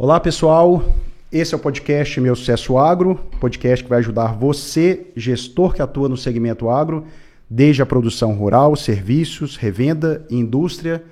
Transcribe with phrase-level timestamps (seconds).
[0.00, 0.94] Olá, pessoal.
[1.32, 6.08] Esse é o podcast Meu Sucesso Agro, podcast que vai ajudar você, gestor que atua
[6.08, 7.04] no segmento agro,
[7.50, 11.02] desde a produção rural, serviços, revenda e indústria,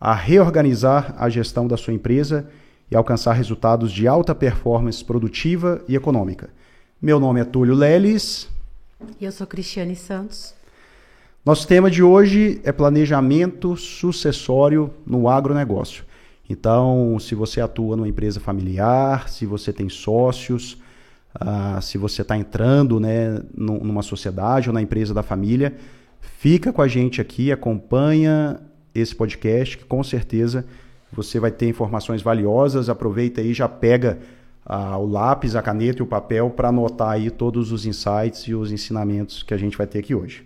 [0.00, 2.48] a reorganizar a gestão da sua empresa
[2.90, 6.48] e alcançar resultados de alta performance produtiva e econômica.
[7.00, 8.48] Meu nome é Túlio Leles.
[9.20, 10.54] E eu sou Cristiane Santos.
[11.44, 16.08] Nosso tema de hoje é planejamento sucessório no agronegócio.
[16.50, 20.76] Então, se você atua numa empresa familiar, se você tem sócios,
[21.36, 25.76] uh, se você está entrando né, numa sociedade ou na empresa da família,
[26.20, 28.60] fica com a gente aqui, acompanha
[28.92, 30.66] esse podcast, que com certeza
[31.12, 32.88] você vai ter informações valiosas.
[32.88, 34.18] Aproveita aí, já pega
[34.66, 38.56] uh, o lápis, a caneta e o papel para anotar aí todos os insights e
[38.56, 40.44] os ensinamentos que a gente vai ter aqui hoje.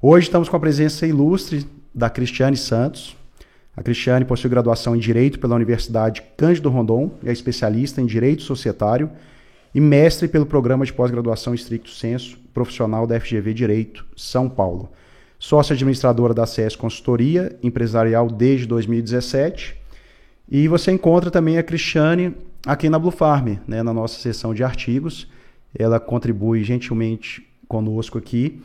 [0.00, 3.16] Hoje estamos com a presença ilustre da Cristiane Santos,
[3.76, 9.10] a Cristiane possui graduação em Direito pela Universidade Cândido Rondon, é especialista em Direito Societário
[9.74, 14.90] e mestre pelo Programa de Pós-Graduação Estricto Senso Profissional da FGV Direito, São Paulo.
[15.38, 19.76] Sócia administradora da CS Consultoria Empresarial desde 2017.
[20.50, 22.34] E você encontra também a Cristiane
[22.66, 25.28] aqui na Blue Farm, né, na nossa seção de artigos.
[25.72, 28.60] Ela contribui gentilmente conosco aqui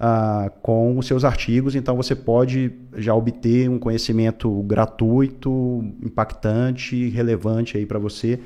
[0.00, 7.76] uh, com os seus artigos, então você pode já obter um conhecimento gratuito, impactante, relevante
[7.76, 8.40] aí para você.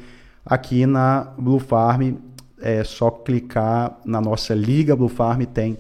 [0.44, 2.14] Aqui na Blue Farm,
[2.60, 5.78] é só clicar na nossa Liga Blue Farm tem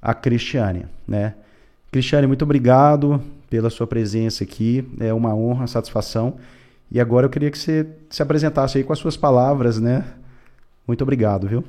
[0.00, 1.34] a Cristiane, né?
[1.90, 4.86] Cristiane, muito obrigado pela sua presença aqui.
[4.98, 6.34] É uma honra, satisfação.
[6.90, 10.04] E agora eu queria que você se apresentasse aí com as suas palavras, né?
[10.86, 11.64] Muito obrigado, viu?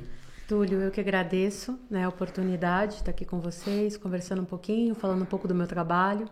[0.46, 4.94] Túlio, eu que agradeço né, a oportunidade de estar aqui com vocês, conversando um pouquinho,
[4.94, 6.28] falando um pouco do meu trabalho.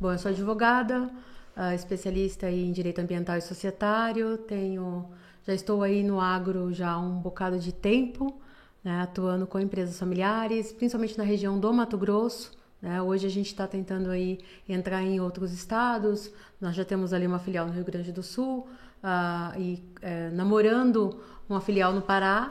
[0.00, 1.10] Bom, eu sou advogada,
[1.54, 5.10] uh, especialista em direito ambiental e societário, tenho,
[5.46, 8.40] já estou aí no agro já há um bocado de tempo,
[8.82, 12.52] né, atuando com empresas familiares, principalmente na região do Mato Grosso.
[12.80, 13.02] Né?
[13.02, 17.38] Hoje a gente está tentando aí entrar em outros estados, nós já temos ali uma
[17.38, 18.66] filial no Rio Grande do Sul
[19.04, 22.50] uh, e uh, namorando uma filial no Pará.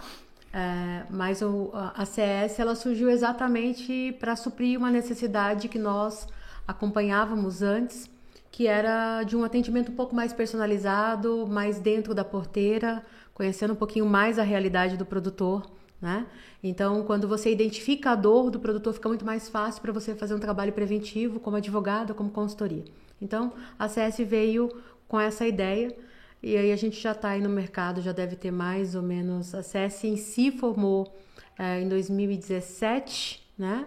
[0.52, 6.28] É, mas o, a CS ela surgiu exatamente para suprir uma necessidade que nós
[6.68, 8.10] acompanhávamos antes,
[8.52, 13.76] que era de um atendimento um pouco mais personalizado, mais dentro da porteira, conhecendo um
[13.76, 15.70] pouquinho mais a realidade do produtor.
[16.02, 16.26] Né?
[16.64, 20.34] Então, quando você identifica a dor do produtor, fica muito mais fácil para você fazer
[20.34, 22.86] um trabalho preventivo, como advogado, como consultoria.
[23.22, 24.70] Então, a CS veio
[25.08, 25.96] com essa ideia
[26.42, 29.54] e aí a gente já está aí no mercado, já deve ter mais ou menos.
[29.54, 31.14] A CS em si formou
[31.58, 33.86] é, em 2017, né?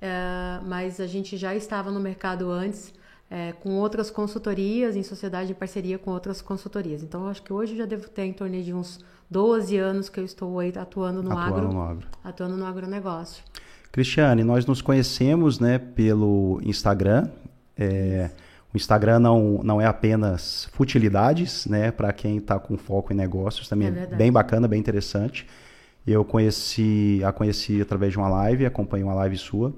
[0.00, 2.92] É, mas a gente já estava no mercado antes
[3.30, 7.02] é, com outras consultorias, em sociedade em parceria com outras consultorias.
[7.02, 10.20] Então, eu acho que hoje já devo ter em torno de uns 12 anos que
[10.20, 12.08] eu estou aí atuando no, atuando agro, no agro.
[12.22, 13.42] Atuando no agronegócio.
[13.90, 17.28] Cristiane, nós nos conhecemos né, pelo Instagram.
[17.76, 18.30] É,
[18.76, 21.90] o Instagram não, não é apenas futilidades, né?
[21.90, 25.46] Para quem está com foco em negócios, também é, bem bacana, bem interessante.
[26.06, 29.74] Eu conheci, a conheci através de uma live, acompanhei uma live sua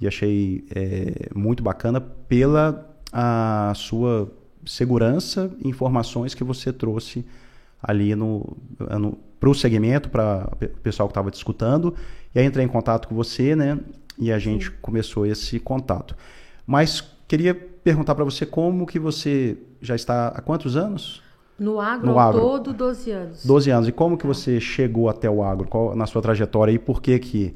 [0.00, 4.32] e achei é, muito bacana pela a sua
[4.64, 7.26] segurança e informações que você trouxe
[7.82, 8.56] ali no,
[8.98, 11.94] no para o segmento, para o pessoal que estava discutando.
[12.34, 13.78] E aí entrei em contato com você, né?
[14.18, 14.72] E a gente Sim.
[14.80, 16.16] começou esse contato.
[16.66, 21.22] Mas queria perguntar para você como que você já está há quantos anos?
[21.58, 22.40] No agro, no agro.
[22.40, 23.44] todo 12 anos.
[23.44, 23.88] 12 anos.
[23.88, 25.66] E como que você chegou até o agro?
[25.68, 27.54] Qual na sua trajetória e por que que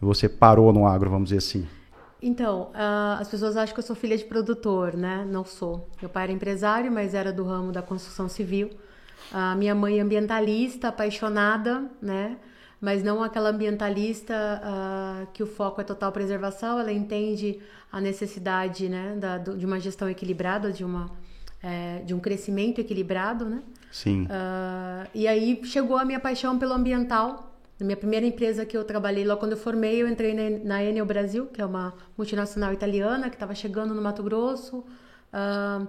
[0.00, 1.66] você parou no agro, vamos dizer assim?
[2.20, 5.26] Então, uh, as pessoas acham que eu sou filha de produtor, né?
[5.30, 5.88] Não sou.
[6.00, 8.70] Meu pai era empresário, mas era do ramo da construção civil.
[9.32, 12.36] A uh, minha mãe é ambientalista, apaixonada, né?
[12.80, 16.78] Mas não aquela ambientalista uh, que o foco é total preservação.
[16.78, 17.58] Ela entende
[17.90, 21.10] a necessidade né, da, de uma gestão equilibrada, de, uma,
[21.62, 23.62] é, de um crescimento equilibrado, né?
[23.90, 24.24] Sim.
[24.24, 27.56] Uh, e aí chegou a minha paixão pelo ambiental.
[27.80, 30.84] Na minha primeira empresa que eu trabalhei, logo quando eu formei, eu entrei na, na
[30.84, 34.84] Enel Brasil, que é uma multinacional italiana que estava chegando no Mato Grosso uh,
[35.32, 35.86] ah,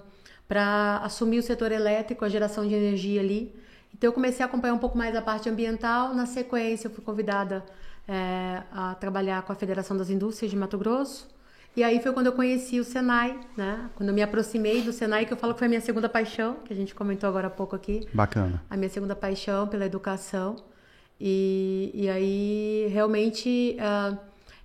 [0.47, 3.53] para assumir o setor elétrico, a geração de energia ali.
[3.93, 6.13] Então eu comecei a acompanhar um pouco mais a parte ambiental.
[6.13, 7.65] Na sequência, eu fui convidada
[8.07, 11.27] é, a trabalhar com a Federação das Indústrias de Mato Grosso.
[11.75, 13.89] E aí foi quando eu conheci o Senai, né?
[13.95, 16.55] Quando eu me aproximei do Senai, que eu falo que foi a minha segunda paixão,
[16.65, 18.07] que a gente comentou agora há pouco aqui.
[18.13, 18.61] Bacana.
[18.69, 20.55] A minha segunda paixão pela educação.
[21.21, 24.17] E, e aí, realmente, uh,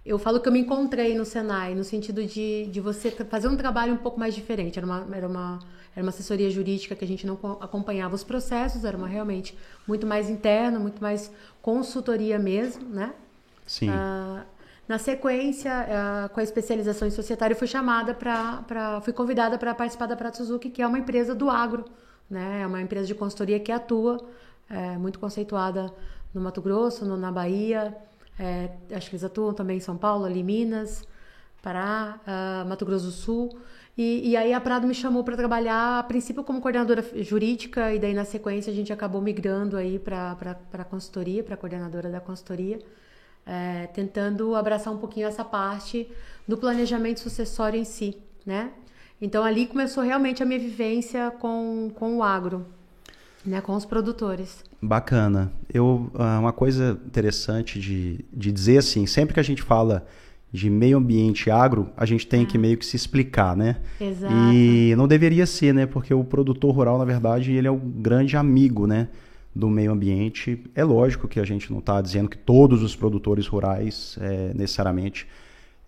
[0.05, 3.57] eu falo que eu me encontrei no Senai, no sentido de, de você fazer um
[3.57, 4.79] trabalho um pouco mais diferente.
[4.79, 5.59] Era uma, era, uma,
[5.97, 9.57] era uma assessoria jurídica que a gente não acompanhava os processos, era uma realmente
[9.87, 13.15] muito mais interna, muito mais consultoria mesmo, né?
[13.67, 13.89] Sim.
[13.89, 14.45] Ah,
[14.87, 20.05] na sequência, ah, com a especialização em societário, fui chamada para, fui convidada para participar
[20.05, 21.87] da Prato Suzuki, que é uma empresa do agro,
[22.29, 22.61] né?
[22.61, 24.23] É uma empresa de consultoria que atua,
[24.69, 25.91] é, muito conceituada
[26.35, 27.97] no Mato Grosso, no, na Bahia,
[28.39, 31.07] é, acho que eles atuam também em São Paulo, ali Minas,
[31.63, 33.59] Pará, uh, Mato Grosso do Sul.
[33.97, 37.99] E, e aí a Prado me chamou para trabalhar, a princípio como coordenadora jurídica, e
[37.99, 40.37] daí na sequência a gente acabou migrando aí para
[40.73, 42.81] a consultoria, para coordenadora da consultoria,
[43.47, 46.11] é, tentando abraçar um pouquinho essa parte
[46.47, 48.73] do planejamento sucessório em si, né?
[49.21, 52.67] Então ali começou realmente a minha vivência com, com o agro
[53.45, 54.65] né, com os produtores.
[54.81, 55.53] Bacana.
[55.73, 60.07] Eu, ah, uma coisa interessante de, de dizer assim, sempre que a gente fala
[60.53, 62.61] de meio ambiente agro, a gente tem que é.
[62.61, 63.79] meio que se explicar, né?
[64.01, 64.33] Exato.
[64.53, 65.85] E não deveria ser, né?
[65.85, 69.09] Porque o produtor rural, na verdade, ele é o grande amigo, né?
[69.53, 70.63] Do meio ambiente.
[70.75, 75.27] É lógico que a gente não está dizendo que todos os produtores rurais é, necessariamente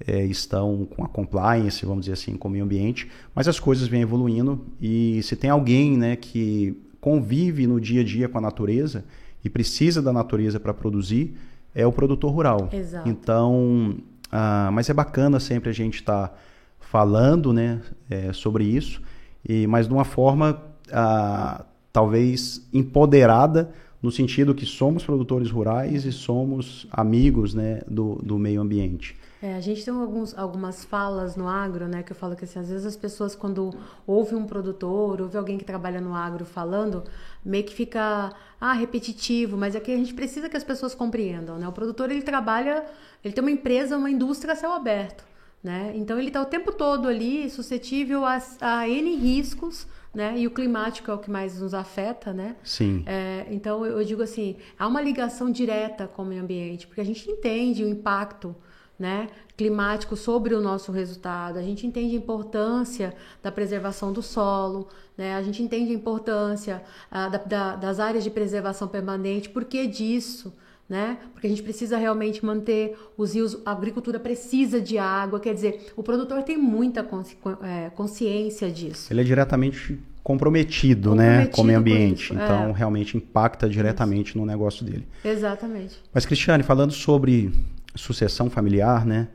[0.05, 3.87] é, estão com a compliance, vamos dizer assim, com o meio ambiente, mas as coisas
[3.89, 8.41] vêm evoluindo e se tem alguém, né, que convive no dia a dia com a
[8.41, 9.05] natureza
[9.45, 11.37] e precisa da natureza para produzir
[11.75, 12.69] é o produtor rural.
[12.73, 13.09] Exato.
[13.09, 13.97] Então,
[14.33, 16.35] ah, mas é bacana sempre a gente estar tá
[16.81, 19.03] falando, né, é, sobre isso,
[19.47, 23.71] e mas de uma forma ah, talvez empoderada
[24.03, 29.17] no sentido que somos produtores rurais e somos amigos, né, do, do meio ambiente.
[29.43, 32.03] É, a gente tem alguns, algumas falas no agro, né?
[32.03, 33.75] Que eu falo que assim, às vezes as pessoas, quando
[34.07, 37.05] ouve um produtor, ouve alguém que trabalha no agro falando,
[37.45, 41.59] meio que fica ah, repetitivo, mas é que a gente precisa que as pessoas compreendam,
[41.59, 41.69] né?
[41.69, 42.85] O produtor ele trabalha,
[43.23, 45.25] ele tem uma empresa, uma indústria a céu aberto.
[45.65, 45.93] Né?
[45.97, 49.85] Então ele está o tempo todo ali suscetível a, a N riscos,
[50.15, 50.39] né?
[50.39, 52.55] E o climático é o que mais nos afeta, né?
[52.63, 53.03] Sim.
[53.05, 57.01] É, então eu, eu digo assim, há uma ligação direta com o meio ambiente, porque
[57.01, 58.55] a gente entende o impacto
[58.99, 61.59] né, climático sobre o nosso resultado.
[61.59, 65.35] A gente entende a importância da preservação do solo, né?
[65.35, 69.87] a gente entende a importância ah, da, da, das áreas de preservação permanente, por que
[69.87, 70.53] disso?
[70.89, 71.19] Né?
[71.33, 75.93] Porque a gente precisa realmente manter os rios, a agricultura precisa de água, quer dizer,
[75.97, 79.13] o produtor tem muita consci, é, consciência disso.
[79.13, 82.73] Ele é diretamente comprometido, comprometido né, com o meio ambiente, então é.
[82.73, 84.39] realmente impacta diretamente isso.
[84.39, 85.07] no negócio dele.
[85.25, 86.01] Exatamente.
[86.15, 87.53] Mas Cristiane, falando sobre
[87.97, 89.29] sucessão familiar, né?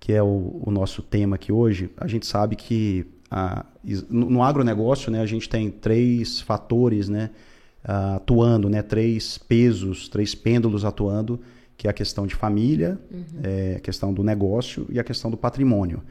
[0.00, 1.90] Que é o, o nosso tema aqui hoje.
[1.96, 3.64] A gente sabe que a,
[4.08, 5.20] no, no agronegócio, né?
[5.20, 7.30] A gente tem três fatores, né?
[7.84, 8.82] atuando, né?
[8.82, 11.40] Três pesos, três pêndulos atuando,
[11.76, 13.24] que é a questão de família, uhum.
[13.42, 16.02] é, a questão do negócio e a questão do patrimônio.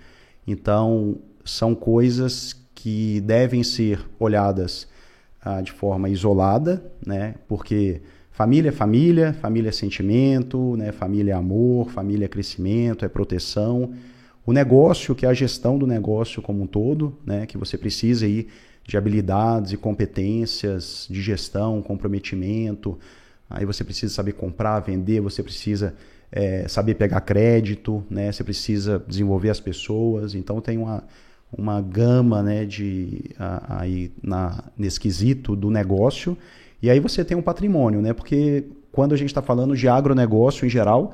[0.45, 4.88] Então, são coisas que devem ser olhadas
[5.42, 7.36] ah, de forma isolada, né?
[7.48, 8.01] Porque
[8.37, 10.91] Família é família, família é sentimento, né?
[10.91, 13.93] família é amor, família é crescimento, é proteção.
[14.45, 17.47] O negócio, que é a gestão do negócio como um todo, né?
[17.47, 18.47] que você precisa aí
[18.85, 22.99] de habilidades e competências de gestão, comprometimento.
[23.49, 25.95] Aí você precisa saber comprar, vender, você precisa
[26.31, 28.31] é, saber pegar crédito, né?
[28.31, 30.35] você precisa desenvolver as pessoas.
[30.35, 31.03] Então tem uma,
[31.51, 33.31] uma gama né, de,
[33.67, 36.37] aí na, nesse quesito do negócio
[36.81, 38.13] e aí você tem um patrimônio, né?
[38.13, 41.13] Porque quando a gente está falando de agronegócio em geral,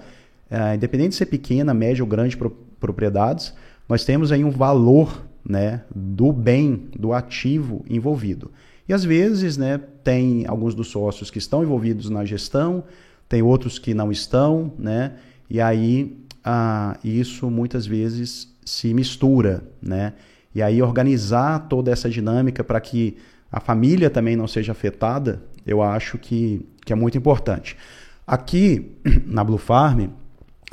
[0.50, 3.54] é, independente de ser pequena, média ou grande pro, propriedades,
[3.88, 8.52] nós temos aí um valor né, do bem, do ativo envolvido.
[8.88, 12.84] E às vezes né, tem alguns dos sócios que estão envolvidos na gestão,
[13.28, 15.14] tem outros que não estão, né?
[15.50, 20.14] E aí ah, isso muitas vezes se mistura, né?
[20.54, 23.18] E aí organizar toda essa dinâmica para que
[23.52, 27.78] a família também não seja afetada, eu acho que, que é muito importante.
[28.26, 28.92] Aqui
[29.26, 30.08] na Blue Farm,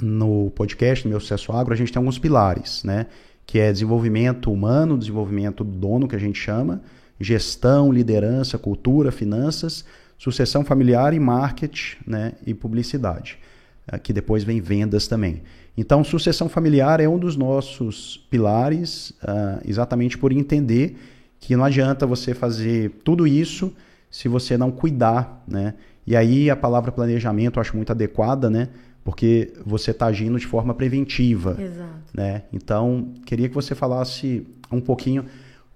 [0.01, 3.07] no podcast, no meu Sucesso Agro, a gente tem alguns pilares, né?
[3.47, 6.81] Que é desenvolvimento humano, desenvolvimento do dono, que a gente chama,
[7.19, 9.85] gestão, liderança, cultura, finanças,
[10.17, 12.33] sucessão familiar e marketing né?
[12.47, 13.39] e publicidade.
[14.05, 15.43] Que depois vem vendas também.
[15.77, 20.97] Então, sucessão familiar é um dos nossos pilares, uh, exatamente por entender
[21.41, 23.73] que não adianta você fazer tudo isso
[24.11, 25.75] se você não cuidar, né?
[26.07, 28.69] E aí a palavra planejamento eu acho muito adequada, né?
[29.05, 31.57] Porque você está agindo de forma preventiva.
[31.59, 31.91] Exato.
[32.13, 32.43] Né?
[32.53, 35.25] Então, queria que você falasse um pouquinho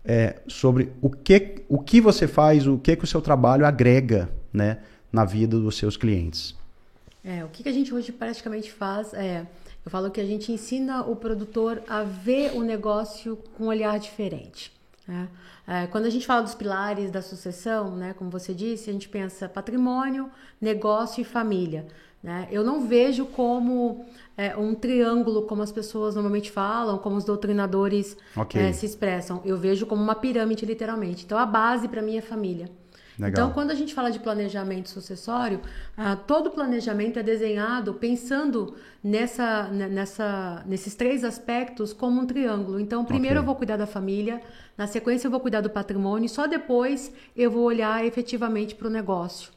[0.05, 4.29] é, sobre o que, o que você faz, o que, que o seu trabalho agrega
[4.53, 4.79] né,
[5.13, 6.55] na vida dos seus clientes.
[7.25, 9.47] É, o que, que a gente hoje praticamente faz é
[9.85, 13.99] Eu falo que a gente ensina o produtor a ver o negócio com um olhar
[13.99, 14.71] diferente.
[15.09, 15.29] Né?
[15.67, 19.09] É, quando a gente fala dos pilares da sucessão, né, como você disse, a gente
[19.09, 20.31] pensa patrimônio,
[20.61, 21.87] negócio e família.
[22.23, 22.49] Né?
[22.51, 24.05] Eu não vejo como
[24.37, 28.63] é, um triângulo, como as pessoas normalmente falam, como os doutrinadores okay.
[28.63, 29.43] é, se expressam.
[29.45, 31.25] Eu vejo como uma pirâmide, literalmente.
[31.25, 32.71] Então, a base para mim é família.
[33.19, 33.31] Legal.
[33.31, 35.61] Então, quando a gente fala de planejamento sucessório,
[35.97, 42.81] ah, todo planejamento é desenhado pensando nessa, nessa, nesses três aspectos como um triângulo.
[42.81, 43.43] Então, primeiro okay.
[43.43, 44.41] eu vou cuidar da família,
[44.77, 48.91] na sequência eu vou cuidar do patrimônio, só depois eu vou olhar efetivamente para o
[48.91, 49.53] negócio.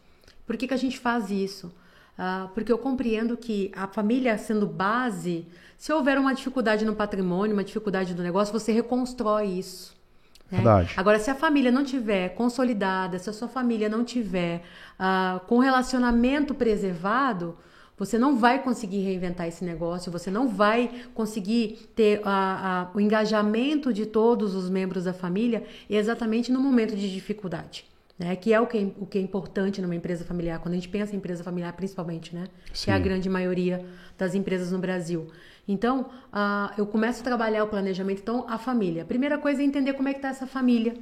[0.46, 1.74] Por que, que a gente faz isso?
[2.16, 5.48] Ah, porque eu compreendo que a família sendo base,
[5.80, 9.97] se houver uma dificuldade no patrimônio, uma dificuldade no negócio, você reconstrói isso.
[10.52, 10.58] Né?
[10.58, 10.94] Verdade.
[10.96, 14.64] Agora, se a família não tiver consolidada, se a sua família não tiver
[15.00, 17.58] uh, com relacionamento preservado,
[17.98, 23.02] você não vai conseguir reinventar esse negócio, você não vai conseguir ter uh, uh, o
[23.02, 27.86] engajamento de todos os membros da família exatamente no momento de dificuldade.
[28.20, 30.76] Né, que é o que, é, o que é importante numa empresa familiar, quando a
[30.76, 32.46] gente pensa em empresa familiar principalmente, né?
[32.74, 32.86] Sim.
[32.86, 33.86] Que é a grande maioria
[34.18, 35.28] das empresas no Brasil.
[35.68, 39.04] Então, uh, eu começo a trabalhar o planejamento, então, a família.
[39.04, 40.96] A primeira coisa é entender como é que está essa família,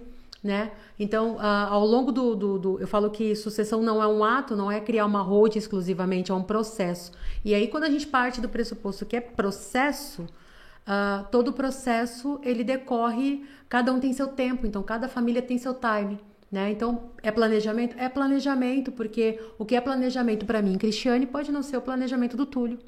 [0.43, 0.71] né?
[0.99, 4.55] Então, uh, ao longo do, do, do, Eu falo que sucessão não é um ato,
[4.55, 7.11] não é criar uma hold exclusivamente, é um processo.
[7.43, 12.39] E aí, quando a gente parte do pressuposto que é processo, uh, todo o processo,
[12.43, 13.45] ele decorre...
[13.67, 16.19] Cada um tem seu tempo, então cada família tem seu time.
[16.51, 16.71] Né?
[16.71, 17.95] Então, é planejamento?
[17.97, 22.37] É planejamento, porque o que é planejamento para mim, Cristiane, pode não ser o planejamento
[22.37, 22.79] do Túlio.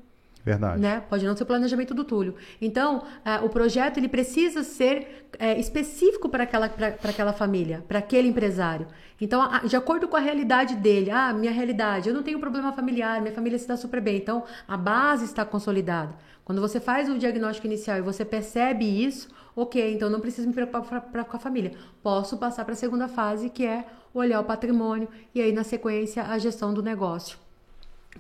[0.47, 0.79] Verdade.
[0.79, 1.03] Né?
[1.09, 2.35] Pode não ser o planejamento do Túlio.
[2.61, 6.67] Então, uh, o projeto ele precisa ser uh, específico para aquela,
[7.03, 8.87] aquela família, para aquele empresário.
[9.19, 12.71] Então, a, de acordo com a realidade dele, ah, minha realidade, eu não tenho problema
[12.71, 14.15] familiar, minha família se dá super bem.
[14.15, 16.15] Então, a base está consolidada.
[16.45, 20.53] Quando você faz o diagnóstico inicial e você percebe isso, ok, então não preciso me
[20.53, 21.73] preocupar pra, pra, com a família.
[22.01, 26.23] Posso passar para a segunda fase, que é olhar o patrimônio e aí, na sequência,
[26.23, 27.37] a gestão do negócio.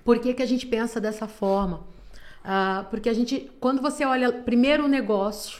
[0.03, 1.95] Por que, que a gente pensa dessa forma?
[2.47, 5.59] Uh, porque a gente, quando você olha primeiro o negócio,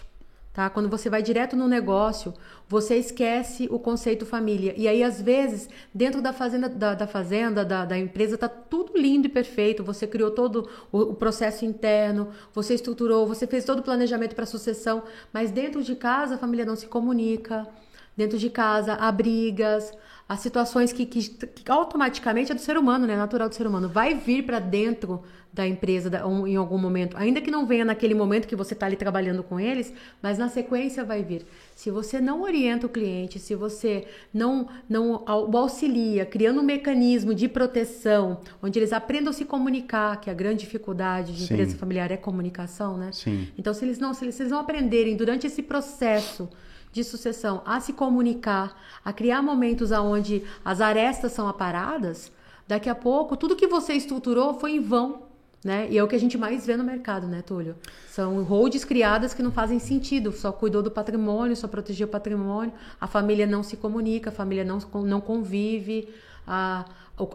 [0.53, 0.69] tá?
[0.69, 2.33] Quando você vai direto no negócio,
[2.65, 4.73] você esquece o conceito família.
[4.77, 8.97] E aí, às vezes, dentro da fazenda, da, da fazenda, da, da, empresa, tá tudo
[8.97, 9.83] lindo e perfeito.
[9.83, 14.45] Você criou todo o, o processo interno, você estruturou, você fez todo o planejamento para
[14.45, 15.03] sucessão,
[15.33, 17.67] mas dentro de casa a família não se comunica.
[18.15, 19.91] Dentro de casa há brigas,
[20.27, 23.15] há situações que, que, que automaticamente é do ser humano, né?
[23.15, 23.87] Natural do ser humano.
[23.87, 27.83] Vai vir para dentro da empresa da, um, em algum momento, ainda que não venha
[27.83, 29.91] naquele momento que você está ali trabalhando com eles,
[30.21, 31.47] mas na sequência vai vir.
[31.75, 37.33] Se você não orienta o cliente, se você não, não o auxilia, criando um mecanismo
[37.33, 41.53] de proteção, onde eles aprendam a se comunicar, que a grande dificuldade de Sim.
[41.55, 43.09] empresa familiar é comunicação, né?
[43.11, 43.47] Sim.
[43.57, 46.47] Então, se eles não, se eles, se eles não aprenderem durante esse processo
[46.97, 48.75] de sucessão a se comunicar,
[49.05, 52.31] a criar momentos onde as arestas são aparadas,
[52.67, 55.27] daqui a pouco tudo que você estruturou foi em vão
[55.63, 55.87] né?
[55.89, 57.75] E é o que a gente mais vê no mercado, né, Túlio?
[58.07, 62.71] São holds criadas que não fazem sentido, só cuidou do patrimônio, só protegeu o patrimônio,
[63.01, 66.07] a família não se comunica, a família não, não convive,
[66.45, 66.85] a,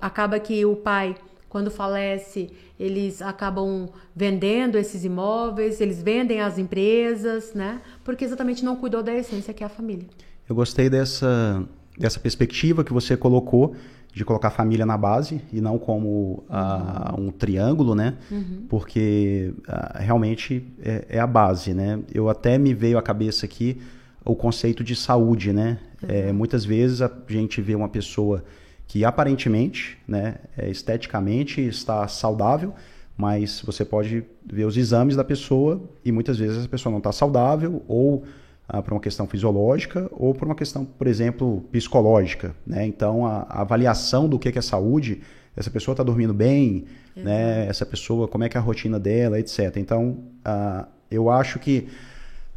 [0.01, 1.17] acaba que o pai,
[1.53, 2.49] quando falece,
[2.81, 7.83] eles acabam vendendo esses imóveis, eles vendem as empresas, né?
[8.03, 10.07] Porque exatamente não cuidou da essência que é a família.
[10.49, 11.63] Eu gostei dessa,
[11.99, 13.77] dessa perspectiva que você colocou
[14.15, 18.17] de colocar a família na base e não como uh, um triângulo, né?
[18.31, 18.65] Uhum.
[18.67, 22.01] Porque uh, realmente é, é, a base, né?
[22.15, 23.79] Eu até me veio à cabeça aqui
[24.25, 25.79] o conceito de saúde, né?
[26.03, 26.09] Uhum.
[26.09, 28.43] É, muitas vezes a gente vê uma pessoa
[28.93, 32.75] que aparentemente, né, é, esteticamente está saudável,
[33.17, 37.11] mas você pode ver os exames da pessoa e muitas vezes a pessoa não está
[37.11, 38.23] saudável ou
[38.69, 42.55] ah, por uma questão fisiológica ou por uma questão, por exemplo, psicológica.
[42.67, 42.87] Né?
[42.87, 45.23] Então, a, a avaliação do que é, saúde,
[45.57, 46.85] essa pessoa está dormindo bem,
[47.17, 47.67] né?
[47.67, 49.75] essa pessoa, como é que é a rotina dela, etc.
[49.79, 51.89] Então, ah, eu acho que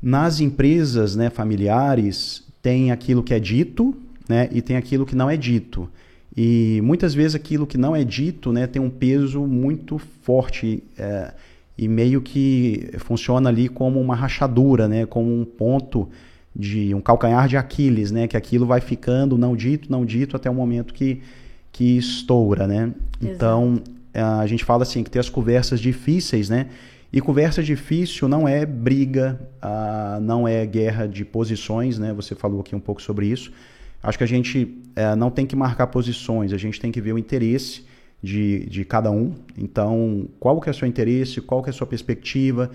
[0.02, 3.96] nas empresas né, familiares tem aquilo que é dito
[4.28, 5.90] né, e tem aquilo que não é dito.
[6.36, 10.84] E muitas vezes aquilo que não é dito né, tem um peso muito forte.
[10.98, 11.34] É,
[11.78, 15.06] e meio que funciona ali como uma rachadura, né?
[15.06, 16.08] Como um ponto
[16.56, 18.28] de um calcanhar de Aquiles, né?
[18.28, 21.22] Que aquilo vai ficando não dito, não dito até o momento que,
[21.72, 22.94] que estoura, né?
[23.22, 23.36] Exato.
[23.36, 23.82] Então
[24.14, 26.68] a gente fala assim que tem as conversas difíceis, né?
[27.12, 32.14] E conversa difícil não é briga, uh, não é guerra de posições, né?
[32.14, 33.52] Você falou aqui um pouco sobre isso.
[34.06, 34.64] Acho que a gente
[34.96, 37.84] uh, não tem que marcar posições, a gente tem que ver o interesse
[38.22, 39.34] de, de cada um.
[39.58, 42.70] Então, qual que é o seu interesse, qual que é a sua perspectiva?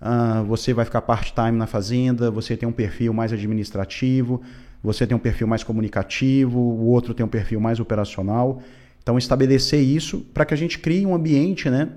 [0.00, 4.42] Uh, você vai ficar part-time na fazenda, você tem um perfil mais administrativo,
[4.82, 8.60] você tem um perfil mais comunicativo, o outro tem um perfil mais operacional.
[9.02, 11.88] Então, estabelecer isso para que a gente crie um ambiente né,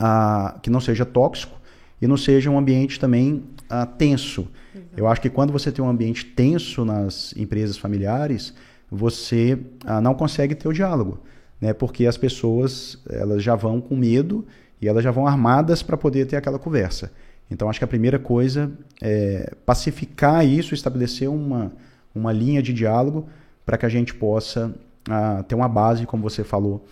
[0.00, 1.60] uh, que não seja tóxico
[2.00, 4.48] e não seja um ambiente também uh, tenso.
[4.96, 8.54] Eu acho que quando você tem um ambiente tenso nas empresas familiares,
[8.90, 11.20] você uh, não consegue ter o diálogo,
[11.60, 11.72] né?
[11.72, 14.46] porque as pessoas elas já vão com medo
[14.80, 17.12] e elas já vão armadas para poder ter aquela conversa.
[17.50, 21.72] Então, acho que a primeira coisa é pacificar isso, estabelecer uma
[22.14, 23.28] uma linha de diálogo
[23.64, 24.74] para que a gente possa
[25.08, 26.84] uh, ter uma base, como você falou,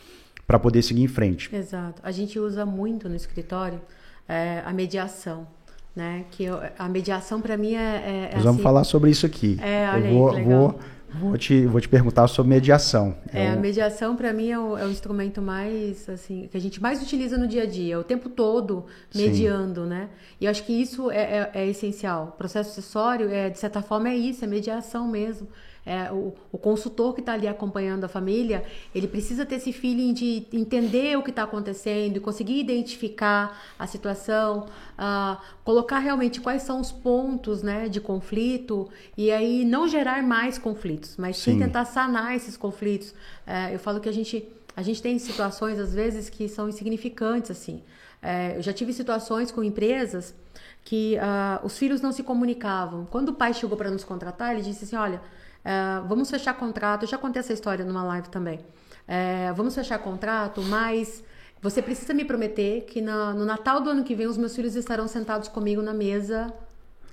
[0.47, 1.55] para poder seguir em frente.
[1.55, 2.01] Exato.
[2.05, 3.81] A gente usa muito no escritório
[4.29, 5.47] é, a mediação.
[5.95, 6.25] Né?
[6.31, 9.27] Que eu, a mediação para mim é, é, é Nós vamos assim, falar sobre isso
[9.27, 9.59] aqui.
[9.61, 10.81] É, olha eu vou, aí, vou,
[11.15, 13.17] vou, te, vou te perguntar sobre mediação.
[13.33, 16.61] É, é a mediação para mim é o, é o, instrumento mais assim que a
[16.61, 19.89] gente mais utiliza no dia a dia, o tempo todo mediando, Sim.
[19.89, 20.09] né?
[20.41, 22.35] E eu acho que isso é, é, é essencial.
[22.35, 25.49] O processo acessório é de certa forma é isso, é mediação mesmo
[25.91, 30.13] é, o, o, consultor que está ali acompanhando a família, ele precisa ter esse feeling
[30.13, 34.67] de entender o que está acontecendo e conseguir identificar a situação,
[34.97, 40.59] uh, colocar realmente quais são os pontos né, de conflito e aí não gerar mais
[40.59, 43.13] conflitos, mas sim, sim tentar sanar esses conflitos.
[43.45, 47.51] É, eu falo que a gente, a gente tem situações, às vezes, que são insignificantes,
[47.51, 47.83] assim.
[48.23, 50.37] É, eu já tive situações com empresas
[50.85, 53.07] que uh, os filhos não se comunicavam.
[53.07, 55.21] Quando o pai chegou para nos contratar, ele disse assim: olha,
[55.65, 57.05] Uh, vamos fechar contrato.
[57.05, 58.59] Eu já contei essa história numa live também.
[58.59, 61.23] Uh, vamos fechar contrato, mas
[61.61, 64.77] você precisa me prometer que na, no Natal do ano que vem os meus filhos
[64.77, 66.53] estarão sentados comigo na mesa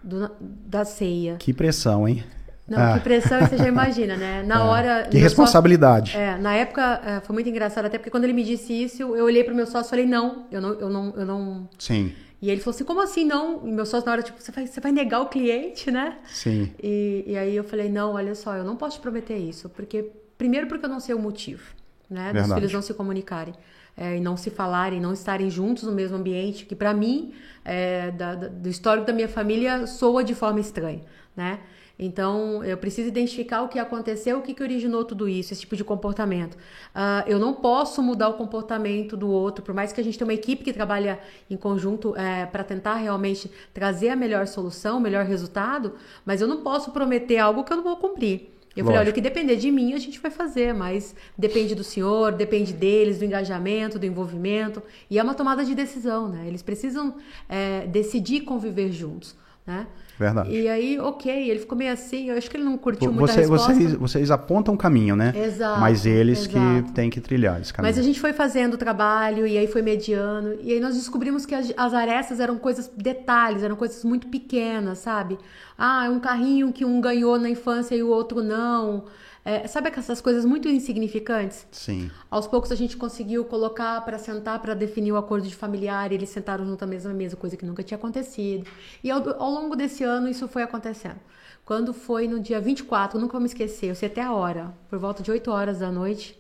[0.03, 1.35] do, da ceia.
[1.37, 2.23] Que pressão, hein?
[2.67, 2.93] Não, ah.
[2.93, 4.43] que pressão você já imagina, né?
[4.43, 4.59] Na é.
[4.59, 5.07] hora.
[5.09, 6.11] Que responsabilidade.
[6.11, 9.01] Sócio, é, na época é, foi muito engraçado, até porque quando ele me disse isso,
[9.15, 11.69] eu olhei para o meu sócio e falei: não, eu não, eu não, eu não.
[11.79, 12.13] Sim.
[12.41, 13.67] E ele falou assim, como assim não?
[13.67, 16.19] E meu sócio na hora, tipo, você vai, você vai negar o cliente, né?
[16.27, 16.71] Sim.
[16.81, 20.11] E, e aí eu falei, não, olha só, eu não posso te prometer isso, porque,
[20.37, 21.63] primeiro porque eu não sei o motivo,
[22.09, 22.25] né?
[22.25, 22.47] Verdade.
[22.47, 23.53] Dos filhos não se comunicarem.
[23.99, 27.33] É, e não se falarem, não estarem juntos no mesmo ambiente, que para mim,
[27.65, 31.01] é, da, da, do histórico da minha família, soa de forma estranha,
[31.35, 31.59] né?
[31.99, 35.75] Então, eu preciso identificar o que aconteceu, o que, que originou tudo isso, esse tipo
[35.75, 36.53] de comportamento.
[36.55, 40.27] Uh, eu não posso mudar o comportamento do outro, por mais que a gente tenha
[40.27, 45.01] uma equipe que trabalha em conjunto é, para tentar realmente trazer a melhor solução, o
[45.01, 48.53] melhor resultado, mas eu não posso prometer algo que eu não vou cumprir.
[48.75, 51.83] Eu falei, olha, o que depender de mim a gente vai fazer, mas depende do
[51.83, 54.83] senhor, depende deles, do engajamento, do envolvimento.
[55.09, 56.45] E é uma tomada de decisão, né?
[56.47, 57.15] Eles precisam
[57.49, 59.87] é, decidir conviver juntos, né?
[60.17, 60.49] Verdade.
[60.49, 63.45] E aí, ok, ele ficou meio assim, eu acho que ele não curtiu muito Você,
[63.45, 65.31] vocês, vocês apontam o caminho, né?
[65.35, 65.79] Exato.
[65.79, 66.83] Mas eles exato.
[66.85, 67.93] que têm que trilhar esse caminho.
[67.93, 70.57] Mas a gente foi fazendo o trabalho e aí foi mediando.
[70.61, 74.97] E aí nós descobrimos que as, as arestas eram coisas, detalhes, eram coisas muito pequenas,
[74.97, 75.37] sabe?
[75.77, 79.05] Ah, é um carrinho que um ganhou na infância e o outro não.
[79.47, 81.65] É, sabe essas coisas muito insignificantes?
[81.71, 82.11] Sim.
[82.29, 86.15] Aos poucos a gente conseguiu colocar para sentar para definir o acordo de familiar, e
[86.15, 88.69] eles sentaram junto à mesma mesa, coisa que nunca tinha acontecido.
[89.01, 91.21] E ao, ao longo desse ano isso foi acontecendo.
[91.63, 94.99] Quando foi no dia 24, nunca vou me esquecer, eu sei até a hora, por
[94.99, 96.37] volta de 8 horas da noite.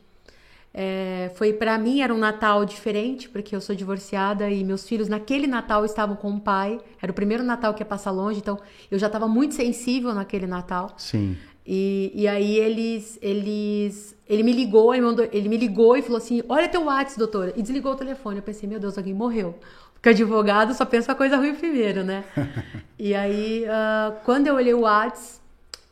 [0.73, 5.07] É, foi para mim era um Natal diferente porque eu sou divorciada e meus filhos
[5.07, 8.59] naquele Natal estavam com o pai era o primeiro Natal que ia passar longe então
[8.91, 11.35] eu já estava muito sensível naquele Natal sim
[11.69, 16.17] e, e aí eles, eles, ele me ligou, ele, mandou, ele me ligou e falou
[16.17, 17.53] assim, olha teu WhatsApp, doutora.
[17.57, 18.37] E desligou o telefone.
[18.37, 19.53] Eu pensei, meu Deus, alguém morreu.
[19.93, 22.23] Porque advogado só pensa coisa ruim primeiro, né?
[22.97, 25.41] e aí, uh, quando eu olhei o WhatsApp,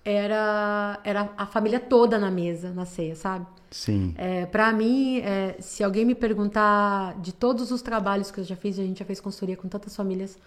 [0.06, 3.46] era, era a família toda na mesa, na ceia, sabe?
[3.70, 4.16] Sim.
[4.18, 8.56] É, para mim, é, se alguém me perguntar de todos os trabalhos que eu já
[8.56, 10.38] fiz, a gente já fez consultoria com tantas famílias,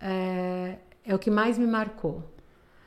[0.00, 2.24] é, é o que mais me marcou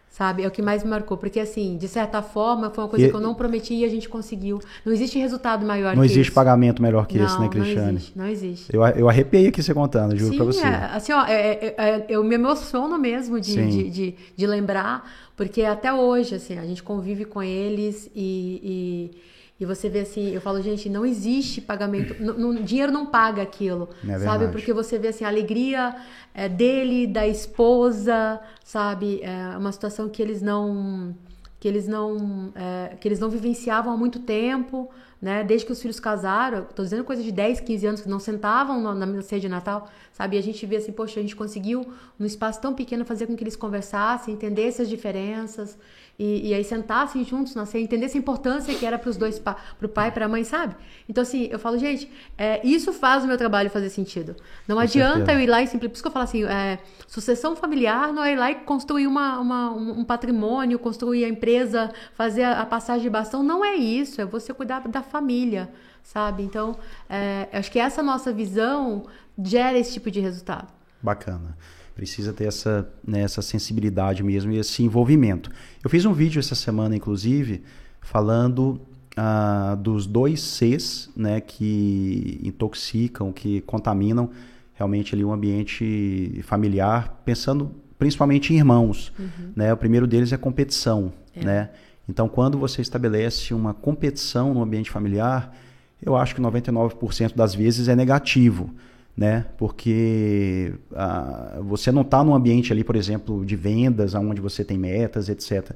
[0.10, 0.44] sabe?
[0.44, 3.10] É o que mais me marcou, porque assim, de certa forma, foi uma coisa e...
[3.10, 4.60] que eu não prometi e a gente conseguiu.
[4.86, 7.82] Não existe resultado maior não que existe pagamento melhor que não, esse, né, Cristiane?
[7.82, 8.76] Não existe, não existe.
[8.76, 10.66] Eu, eu arrepiei aqui você contando, juro Sim, pra você.
[10.66, 15.10] É, assim, ó, é, é, é, eu me emociono mesmo de, de, de, de, lembrar,
[15.36, 20.30] porque até hoje, assim, a gente convive com eles e, e e você vê assim,
[20.30, 22.16] eu falo, gente, não existe pagamento,
[22.64, 24.50] dinheiro não paga aquilo, é sabe?
[24.50, 25.96] Porque você vê assim, a alegria
[26.34, 29.20] é, dele, da esposa, sabe?
[29.24, 31.16] É uma situação que eles não
[31.60, 35.44] que eles não é, que eles não vivenciavam há muito tempo, né?
[35.44, 38.80] Desde que os filhos casaram, tô dizendo coisa de 10, 15 anos que não sentavam
[38.80, 40.36] na, na ceia de Natal, sabe?
[40.36, 43.36] E a gente vê assim, poxa, a gente conseguiu, num espaço tão pequeno, fazer com
[43.36, 45.76] que eles conversassem, entendessem as diferenças.
[46.20, 49.38] E, e, aí sentassem juntos na ceia, entendessem a importância que era para os dois,
[49.38, 50.76] para o pai e para a mãe, sabe?
[51.08, 54.36] Então, assim, eu falo, gente, é, isso faz o meu trabalho fazer sentido.
[54.68, 55.38] Não Com adianta certeza.
[55.38, 55.92] eu ir lá e simplesmente.
[55.92, 59.06] Por isso que eu falo assim, é, sucessão familiar não é ir lá e construir
[59.06, 63.44] uma, uma, um patrimônio, construir a empresa, fazer a, a, passagem de bastão.
[63.44, 65.70] Não é isso, é você cuidar da família,
[66.02, 66.42] sabe?
[66.42, 69.06] Então, é, acho que essa nossa visão
[69.38, 70.74] gera esse tipo de resultado.
[71.00, 71.56] Bacana.
[71.98, 75.50] Precisa ter essa, né, essa sensibilidade mesmo e esse envolvimento.
[75.84, 77.64] Eu fiz um vídeo essa semana, inclusive,
[78.02, 78.80] falando
[79.16, 84.30] ah, dos dois Cs né, que intoxicam, que contaminam
[84.76, 89.12] realmente ali um ambiente familiar, pensando principalmente em irmãos.
[89.18, 89.54] Uhum.
[89.56, 89.74] Né?
[89.74, 91.12] O primeiro deles é competição.
[91.36, 91.44] É.
[91.44, 91.70] Né?
[92.08, 95.52] Então, quando você estabelece uma competição no ambiente familiar,
[96.00, 98.70] eu acho que 99% das vezes é negativo
[99.18, 99.48] né?
[99.58, 104.78] Porque ah, você não está num ambiente ali, por exemplo, de vendas, onde você tem
[104.78, 105.72] metas, etc.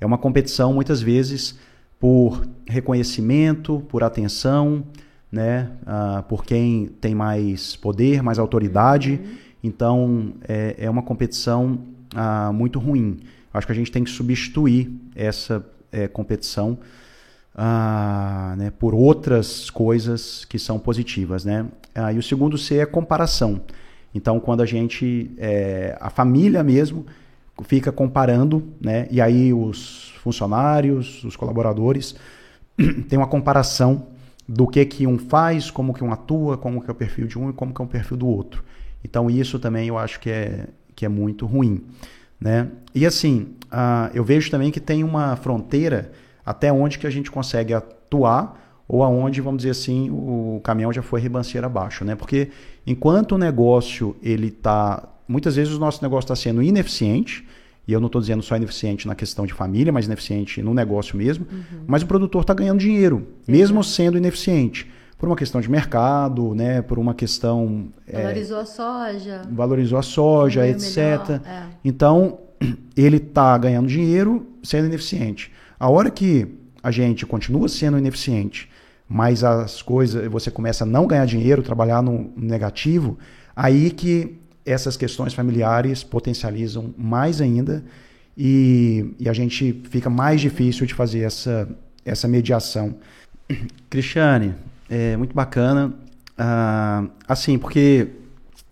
[0.00, 1.58] É uma competição muitas vezes
[1.98, 4.84] por reconhecimento, por atenção,
[5.30, 5.72] né?
[5.84, 9.20] Ah, por quem tem mais poder, mais autoridade.
[9.22, 9.36] Uhum.
[9.64, 11.80] Então é, é uma competição
[12.14, 13.18] ah, muito ruim.
[13.52, 16.78] Acho que a gente tem que substituir essa é, competição
[17.54, 21.66] ah, né, por outras coisas que são positivas, né?
[21.94, 23.60] Ah, e o segundo C é comparação.
[24.14, 27.06] Então, quando a gente, é, a família mesmo,
[27.62, 29.06] fica comparando, né?
[29.10, 32.16] E aí os funcionários, os colaboradores,
[33.08, 34.08] tem uma comparação
[34.48, 37.38] do que que um faz, como que um atua, como que é o perfil de
[37.38, 38.64] um e como que é o perfil do outro.
[39.02, 41.84] Então, isso também eu acho que é, que é muito ruim,
[42.40, 42.68] né?
[42.94, 46.12] E assim, uh, eu vejo também que tem uma fronteira
[46.44, 51.02] até onde que a gente consegue atuar ou aonde, vamos dizer assim, o caminhão já
[51.02, 52.14] foi ribanceira abaixo, né?
[52.14, 52.50] Porque
[52.86, 57.46] enquanto o negócio ele está, muitas vezes o nosso negócio está sendo ineficiente,
[57.86, 61.16] e eu não estou dizendo só ineficiente na questão de família, mas ineficiente no negócio
[61.16, 61.84] mesmo, uhum.
[61.86, 64.90] mas o produtor está ganhando dinheiro, mesmo sendo ineficiente.
[65.18, 66.82] Por uma questão de mercado, né?
[66.82, 67.86] por uma questão.
[68.06, 69.42] É, valorizou é, a soja.
[69.50, 70.98] Valorizou a soja, etc.
[71.46, 71.62] É.
[71.84, 72.40] Então,
[72.96, 75.50] ele está ganhando dinheiro sendo ineficiente.
[75.78, 76.46] A hora que
[76.82, 78.70] a gente continua sendo ineficiente,
[79.08, 83.18] mas as coisas, você começa a não ganhar dinheiro, trabalhar no negativo,
[83.54, 87.84] aí que essas questões familiares potencializam mais ainda
[88.36, 91.68] e, e a gente fica mais difícil de fazer essa,
[92.04, 92.96] essa mediação.
[93.90, 94.54] Cristiane,
[94.88, 95.92] é muito bacana.
[96.36, 98.08] Ah, assim, porque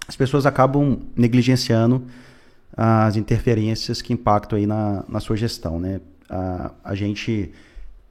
[0.09, 2.05] as pessoas acabam negligenciando
[2.77, 6.01] as interferências que impactam aí na, na sua gestão, né?
[6.33, 7.53] A, a gente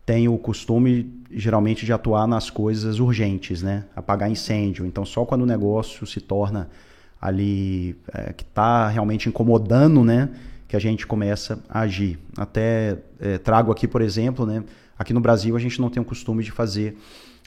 [0.06, 3.86] tem o costume geralmente de atuar nas coisas urgentes, né?
[3.96, 4.86] Apagar incêndio.
[4.86, 6.70] Então, só quando o negócio se torna
[7.20, 10.30] ali é, que está realmente incomodando, né?
[10.68, 12.20] Que a gente começa a agir.
[12.38, 14.64] Até é, trago aqui, por exemplo, né?
[14.98, 16.96] Aqui no Brasil a gente não tem o costume de fazer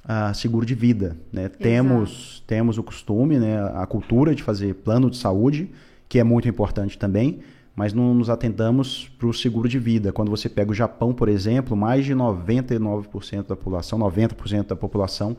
[0.05, 1.49] uh, seguro de vida, né?
[1.49, 3.63] Temos temos o costume, né?
[3.75, 5.71] A cultura de fazer plano de saúde,
[6.09, 7.41] que é muito importante também
[7.75, 10.13] mas não nos atentamos para o seguro de vida.
[10.13, 15.37] Quando você pega o Japão, por exemplo, mais de 99% da população, 90% da população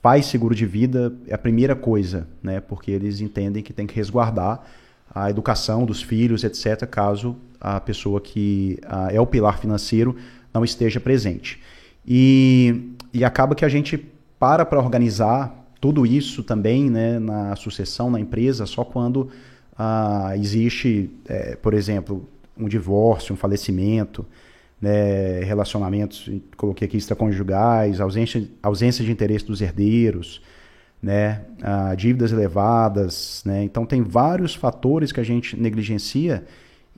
[0.00, 2.60] faz seguro de vida, é a primeira coisa, né?
[2.60, 4.62] porque eles entendem que tem que resguardar
[5.14, 8.78] a educação dos filhos, etc., caso a pessoa que
[9.10, 10.16] é o pilar financeiro
[10.52, 11.60] não esteja presente.
[12.06, 13.98] E, e acaba que a gente
[14.38, 19.30] para para organizar tudo isso também né, na sucessão na empresa só quando
[19.78, 24.26] ah, existe, é, por exemplo, um divórcio, um falecimento,
[24.80, 30.42] né, relacionamentos, coloquei aqui extraconjugais, ausência, ausência de interesse dos herdeiros,
[31.00, 36.44] né, ah, dívidas elevadas, né, então tem vários fatores que a gente negligencia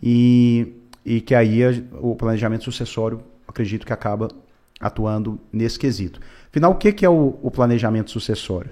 [0.02, 0.72] e,
[1.04, 4.28] e que aí a, o planejamento sucessório acredito que acaba
[4.80, 6.20] atuando nesse quesito.
[6.48, 8.70] Afinal, o que, que é o, o planejamento sucessório?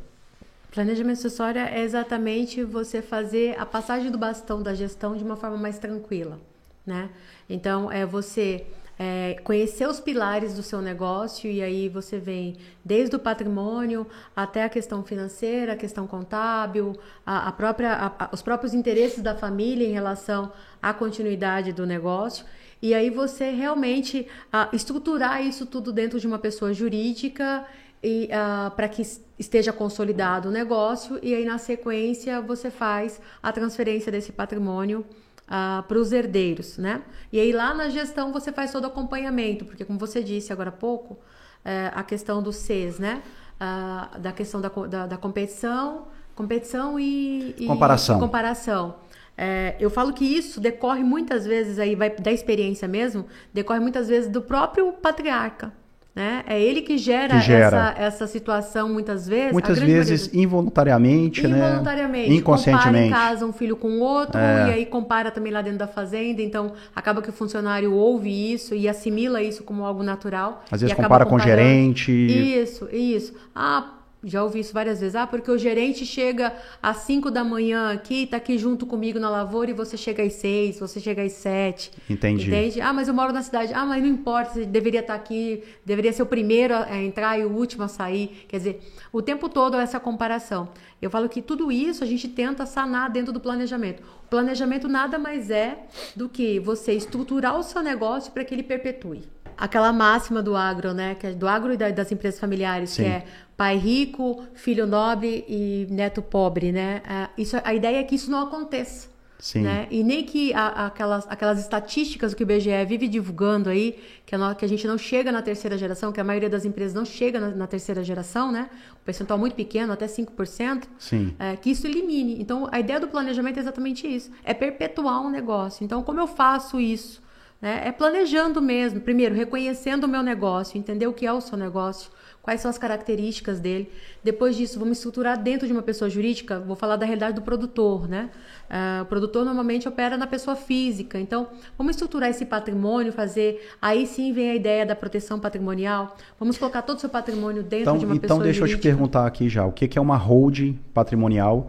[0.70, 5.56] Planejamento sucessório é exatamente você fazer a passagem do bastão da gestão de uma forma
[5.56, 6.38] mais tranquila,
[6.84, 7.10] né?
[7.48, 8.66] Então, é você
[8.98, 14.64] é, conhecer os pilares do seu negócio e aí você vem desde o patrimônio até
[14.64, 19.34] a questão financeira, a questão contábil, a, a própria, a, a, os próprios interesses da
[19.34, 20.52] família em relação
[20.82, 22.44] à continuidade do negócio.
[22.82, 24.28] E aí você realmente
[24.72, 27.66] estruturar isso tudo dentro de uma pessoa jurídica
[28.02, 29.02] e uh, ah, para que
[29.38, 35.04] esteja consolidado o negócio e aí na sequência você faz a transferência desse patrimônio uh,
[35.48, 37.02] ah, para os herdeiros, né?
[37.32, 40.68] E aí lá na gestão você faz todo o acompanhamento, porque como você disse agora
[40.68, 41.18] há pouco,
[41.64, 43.22] é, a questão do CES, né?
[43.60, 48.16] Ah, da questão da, da, da competição, competição e, e comparação.
[48.16, 48.94] E comparação.
[49.36, 54.08] É, eu falo que isso decorre muitas vezes aí vai da experiência mesmo, decorre muitas
[54.08, 55.72] vezes do próprio patriarca.
[56.18, 56.42] Né?
[56.48, 57.94] É ele que gera, que gera.
[57.96, 59.52] Essa, essa situação muitas vezes.
[59.52, 61.68] Muitas vezes maioria, involuntariamente, né?
[61.68, 62.34] Involuntariamente.
[62.34, 63.04] Inconscientemente.
[63.04, 64.68] Compara em casa um filho com o outro é.
[64.68, 66.42] e aí compara também lá dentro da fazenda.
[66.42, 70.64] Então acaba que o funcionário ouve isso e assimila isso como algo natural.
[70.68, 72.10] Às vezes compara com o gerente.
[72.10, 73.34] Isso, isso.
[73.54, 73.97] Ah,
[74.28, 75.14] já ouvi isso várias vezes.
[75.14, 79.30] Ah, porque o gerente chega às 5 da manhã aqui, tá aqui junto comigo na
[79.30, 81.90] lavoura e você chega às 6, você chega às 7.
[82.08, 82.46] Entendi.
[82.46, 82.80] Entende?
[82.80, 83.72] Ah, mas eu moro na cidade.
[83.74, 87.38] Ah, mas não importa, você deveria estar tá aqui, deveria ser o primeiro a entrar
[87.38, 88.46] e o último a sair.
[88.48, 88.80] Quer dizer,
[89.12, 90.68] o tempo todo é essa comparação.
[91.00, 94.02] Eu falo que tudo isso a gente tenta sanar dentro do planejamento.
[94.24, 98.62] O planejamento nada mais é do que você estruturar o seu negócio para que ele
[98.62, 99.22] perpetue
[99.58, 101.14] aquela máxima do agro, né?
[101.14, 103.02] Que é do agro e das empresas familiares, Sim.
[103.02, 103.24] que é
[103.56, 107.02] pai rico, filho nobre e neto pobre, né?
[107.08, 109.08] É, isso, a ideia é que isso não aconteça.
[109.38, 109.62] Sim.
[109.62, 109.86] Né?
[109.90, 114.54] E nem que a, aquelas, aquelas estatísticas que o IBGE vive divulgando aí, que a,
[114.54, 117.38] que a gente não chega na terceira geração, que a maioria das empresas não chega
[117.38, 118.68] na, na terceira geração, né?
[118.94, 121.34] Um percentual muito pequeno, até 5%, Sim.
[121.38, 122.40] É, que isso elimine.
[122.40, 125.84] Então, a ideia do planejamento é exatamente isso: é perpetuar um negócio.
[125.84, 127.22] Então, como eu faço isso?
[127.60, 127.82] Né?
[127.84, 129.00] É planejando mesmo.
[129.00, 132.78] Primeiro, reconhecendo o meu negócio, entender o que é o seu negócio, quais são as
[132.78, 133.90] características dele.
[134.22, 136.60] Depois disso, vamos estruturar dentro de uma pessoa jurídica.
[136.60, 138.30] Vou falar da realidade do produtor, né?
[138.70, 141.18] Uh, o produtor normalmente opera na pessoa física.
[141.18, 143.68] Então, vamos estruturar esse patrimônio, fazer.
[143.82, 146.16] Aí sim vem a ideia da proteção patrimonial.
[146.38, 148.62] Vamos colocar todo o seu patrimônio dentro então, de uma então pessoa jurídica.
[148.62, 149.66] Então, deixa eu te perguntar aqui já.
[149.66, 151.66] O que é uma holding patrimonial?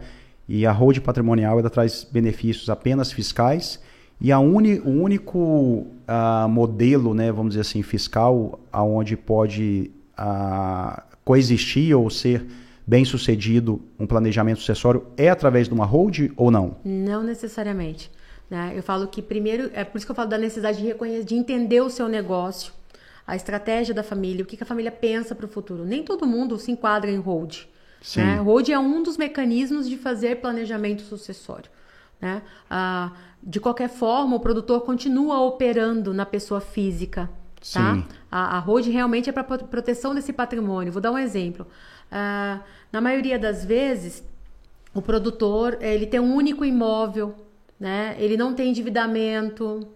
[0.48, 3.80] E a holding patrimonial ela traz benefícios apenas fiscais
[4.20, 11.00] e a uni, o único uh, modelo, né, vamos dizer assim, fiscal, aonde pode uh,
[11.24, 12.44] coexistir ou ser
[12.86, 16.76] bem sucedido um planejamento sucessório é através de uma hold ou não?
[16.84, 18.10] Não necessariamente.
[18.50, 18.72] Né?
[18.74, 21.34] Eu falo que primeiro, é por isso que eu falo da necessidade de reconhecer, de
[21.34, 22.72] entender o seu negócio,
[23.26, 25.84] a estratégia da família, o que, que a família pensa para o futuro.
[25.84, 27.60] Nem todo mundo se enquadra em hold.
[28.02, 28.20] Sim.
[28.20, 28.40] Né?
[28.40, 31.70] Hold é um dos mecanismos de fazer planejamento sucessório.
[32.20, 32.42] Né?
[32.68, 37.30] Ah, de qualquer forma, o produtor continua operando na pessoa física.
[37.72, 37.94] Tá?
[37.94, 38.04] Sim.
[38.30, 40.92] A, a realmente é para proteção desse patrimônio.
[40.92, 41.66] Vou dar um exemplo.
[42.10, 42.60] Ah,
[42.92, 44.22] na maioria das vezes,
[44.94, 47.34] o produtor ele tem um único imóvel,
[47.78, 48.16] né?
[48.18, 49.88] ele não tem endividamento,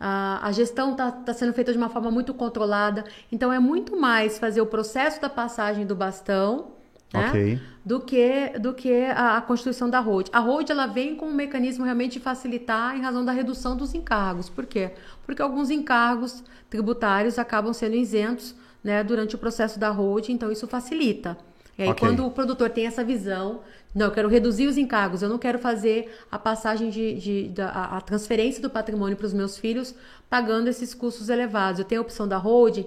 [0.00, 3.04] a, a gestão está tá sendo feita de uma forma muito controlada.
[3.30, 6.79] Então, é muito mais fazer o processo da passagem do bastão
[7.12, 7.28] né?
[7.28, 7.60] Okay.
[7.84, 10.28] Do que, do que a, a, constituição da ROAD.
[10.32, 13.94] A ROAD ela vem com um mecanismo realmente de facilitar em razão da redução dos
[13.94, 14.48] encargos.
[14.48, 14.92] Por quê?
[15.24, 20.66] Porque alguns encargos tributários acabam sendo isentos né, durante o processo da ROAD, então isso
[20.66, 21.36] facilita.
[21.76, 22.08] E aí, okay.
[22.08, 23.60] quando o produtor tem essa visão,
[23.94, 28.00] não, eu quero reduzir os encargos, eu não quero fazer a passagem de, de, a,
[28.02, 29.94] transferência do patrimônio para os meus filhos
[30.28, 31.80] pagando esses custos elevados.
[31.80, 32.86] Eu tenho a opção da holding,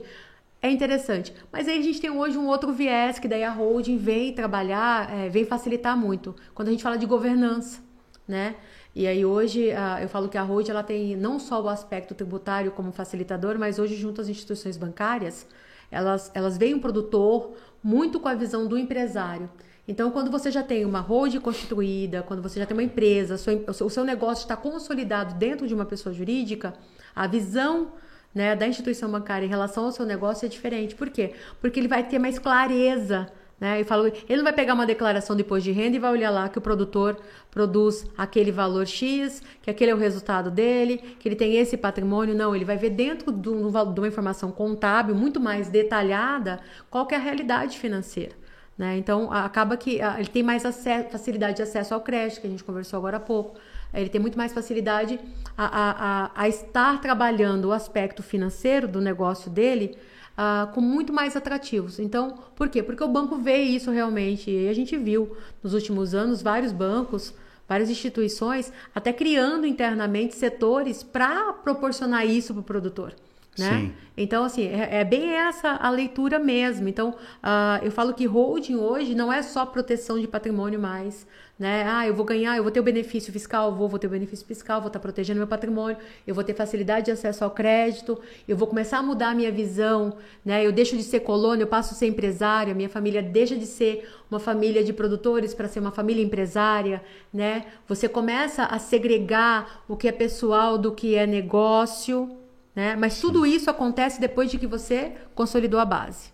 [0.63, 1.33] é interessante.
[1.51, 5.13] Mas aí a gente tem hoje um outro viés, que daí a holding vem trabalhar,
[5.13, 6.33] é, vem facilitar muito.
[6.55, 7.81] Quando a gente fala de governança,
[8.25, 8.55] né?
[8.95, 9.69] E aí hoje
[10.01, 13.77] eu falo que a holding ela tem não só o aspecto tributário como facilitador, mas
[13.77, 15.45] hoje junto às instituições bancárias,
[15.91, 19.49] elas, elas veem um produtor muito com a visão do empresário.
[19.85, 23.35] Então, quando você já tem uma holding constituída, quando você já tem uma empresa,
[23.67, 26.73] o seu negócio está consolidado dentro de uma pessoa jurídica,
[27.13, 27.91] a visão
[28.33, 30.95] né, da instituição bancária em relação ao seu negócio é diferente.
[30.95, 31.33] Por quê?
[31.61, 33.27] Porque ele vai ter mais clareza.
[33.59, 33.79] Né?
[34.27, 36.61] Ele não vai pegar uma declaração depois de renda e vai olhar lá que o
[36.61, 37.17] produtor
[37.49, 42.35] produz aquele valor X, que aquele é o resultado dele, que ele tem esse patrimônio.
[42.35, 47.19] Não, ele vai ver dentro de uma informação contábil muito mais detalhada qual é a
[47.19, 48.33] realidade financeira.
[48.77, 48.97] Né?
[48.97, 52.63] Então, acaba que ele tem mais acesso, facilidade de acesso ao crédito, que a gente
[52.63, 53.55] conversou agora há pouco.
[53.93, 55.19] Ele tem muito mais facilidade
[55.57, 55.91] a, a,
[56.25, 59.95] a, a estar trabalhando o aspecto financeiro do negócio dele
[60.37, 61.99] uh, com muito mais atrativos.
[61.99, 62.81] Então, por quê?
[62.81, 64.49] Porque o banco vê isso realmente.
[64.49, 67.33] E a gente viu nos últimos anos vários bancos,
[67.67, 73.13] várias instituições, até criando internamente setores para proporcionar isso para o produtor.
[73.57, 73.69] Né?
[73.69, 73.93] Sim.
[74.17, 76.87] Então, assim, é, é, bem essa a leitura mesmo.
[76.87, 81.83] Então, uh, eu falo que holding hoje não é só proteção de patrimônio mais, né?
[81.87, 84.45] Ah, eu vou ganhar, eu vou ter o benefício fiscal, vou, vou ter o benefício
[84.45, 88.57] fiscal, vou estar protegendo meu patrimônio, eu vou ter facilidade de acesso ao crédito, eu
[88.57, 90.65] vou começar a mudar a minha visão, né?
[90.65, 94.09] Eu deixo de ser colônia, eu passo a ser empresária, minha família deixa de ser
[94.29, 97.65] uma família de produtores para ser uma família empresária, né?
[97.87, 102.35] Você começa a segregar o que é pessoal do que é negócio,
[102.75, 102.95] né?
[102.95, 106.33] Mas tudo isso acontece depois de que você consolidou a base.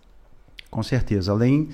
[0.72, 1.32] Com certeza.
[1.32, 1.70] Além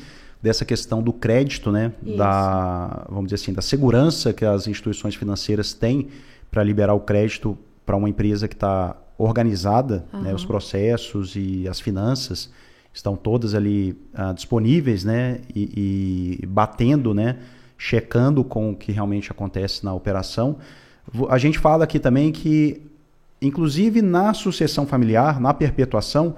[0.46, 1.92] dessa questão do crédito, né?
[2.16, 6.10] Da, vamos dizer assim, da segurança que as instituições financeiras têm
[6.52, 10.22] para liberar o crédito para uma empresa que está organizada, uhum.
[10.22, 12.52] né, os processos e as finanças
[12.94, 17.40] estão todas ali uh, disponíveis, né, e, e, batendo, né,
[17.76, 20.58] checando com o que realmente acontece na operação.
[21.28, 22.84] A gente fala aqui também que,
[23.42, 26.36] inclusive na sucessão familiar, na perpetuação,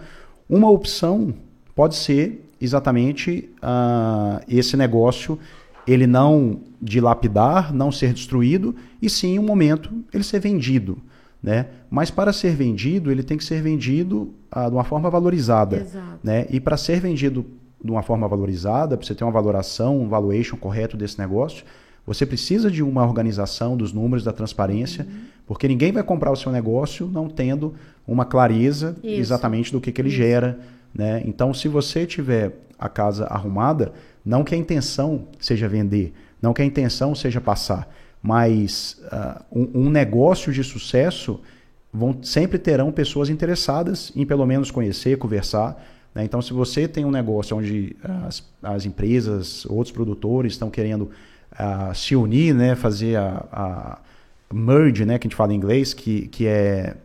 [0.49, 1.33] uma opção
[1.75, 5.39] pode ser exatamente uh, esse negócio
[5.87, 10.97] ele não dilapidar, não ser destruído, e sim, em um momento, ele ser vendido.
[11.41, 11.67] Né?
[11.89, 15.77] Mas para ser vendido, ele tem que ser vendido ah, de uma forma valorizada.
[15.77, 16.19] Exato.
[16.23, 16.45] Né?
[16.49, 17.45] E para ser vendido
[17.81, 21.63] de uma forma valorizada, para você ter uma valoração, um valuation correto desse negócio,
[22.05, 25.19] você precisa de uma organização dos números, da transparência, uhum.
[25.45, 27.75] porque ninguém vai comprar o seu negócio não tendo
[28.07, 29.19] uma clareza Isso.
[29.19, 30.17] exatamente do que, que ele Isso.
[30.17, 30.59] gera.
[30.97, 31.21] Né?
[31.25, 33.93] Então, se você tiver a casa arrumada,
[34.25, 37.87] não que a intenção seja vender, não que a intenção seja passar,
[38.19, 41.39] mas uh, um, um, negócio de sucesso
[41.93, 45.79] vão, sempre terão pessoas interessadas em pelo menos conhecer, conversar.
[46.15, 46.23] Né?
[46.23, 51.11] Então, se você tem um negócio onde as, as empresas, outros produtores estão querendo
[51.53, 52.75] uh, se unir, né?
[52.75, 53.99] fazer a, a,
[54.51, 55.19] merge, né?
[55.19, 56.95] que a gente fala em inglês, que, que é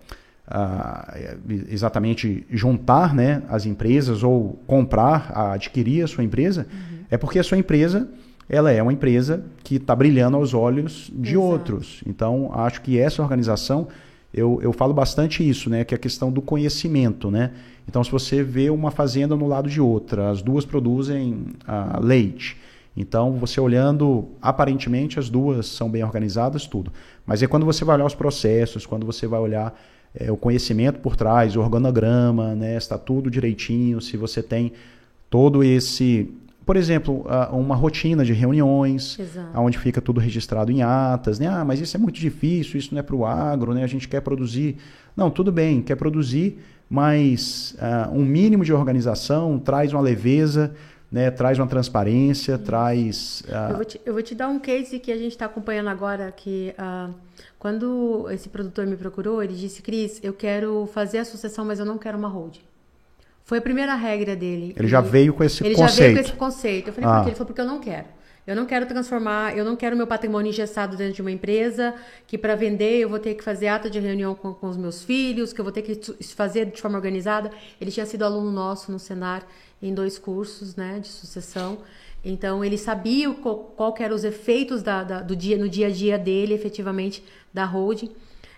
[0.48, 3.42] uh, exatamente juntar né?
[3.48, 6.98] as empresas ou comprar, adquirir a sua empresa, uhum.
[7.10, 8.08] é porque a sua empresa
[8.48, 11.46] ela é uma empresa que está brilhando aos olhos de Exato.
[11.46, 12.02] outros.
[12.06, 13.88] Então, acho que essa organização,
[14.32, 15.84] eu, eu falo bastante isso, né?
[15.84, 17.52] Que é a questão do conhecimento, né?
[17.88, 22.56] Então, se você vê uma fazenda no lado de outra, as duas produzem ah, leite.
[22.96, 26.92] Então, você olhando, aparentemente as duas são bem organizadas, tudo.
[27.24, 29.74] Mas é quando você vai olhar os processos, quando você vai olhar
[30.14, 32.76] é, o conhecimento por trás, o organograma, né?
[32.76, 34.72] Está tudo direitinho, se você tem
[35.30, 36.30] todo esse
[36.64, 39.58] por exemplo, uma rotina de reuniões, Exato.
[39.58, 41.48] onde fica tudo registrado em atas, né?
[41.48, 43.82] Ah, mas isso é muito difícil, isso não é para o agro, né?
[43.82, 44.76] A gente quer produzir.
[45.16, 50.72] Não, tudo bem, quer produzir, mas uh, um mínimo de organização traz uma leveza,
[51.10, 51.30] né?
[51.30, 53.42] traz uma transparência, traz.
[53.48, 53.70] Uh...
[53.70, 56.30] Eu, vou te, eu, vou te, dar um case que a gente está acompanhando agora,
[56.30, 57.12] que uh,
[57.62, 61.86] quando esse produtor me procurou, ele disse, Cris, eu quero fazer a sucessão, mas eu
[61.86, 62.58] não quero uma holding.
[63.44, 64.74] Foi a primeira regra dele.
[64.76, 65.88] Ele, já veio com esse ele conceito.
[65.88, 66.88] Ele já veio com esse conceito.
[66.88, 67.14] Eu falei, ah.
[67.14, 67.28] por quê?
[67.28, 68.06] Ele falou, porque eu não quero.
[68.44, 71.94] Eu não quero transformar, eu não quero meu patrimônio engessado dentro de uma empresa,
[72.26, 75.04] que para vender eu vou ter que fazer ata de reunião com, com, os meus
[75.04, 77.48] filhos, que eu vou ter que fazer de forma organizada.
[77.80, 79.46] Ele tinha sido aluno nosso no Senar
[79.80, 81.78] em dois cursos né, de sucessão.
[82.24, 85.90] Então ele sabia qual, qual eram os efeitos da, da, do dia, no dia a
[85.90, 88.10] dia dele, efetivamente, da holding.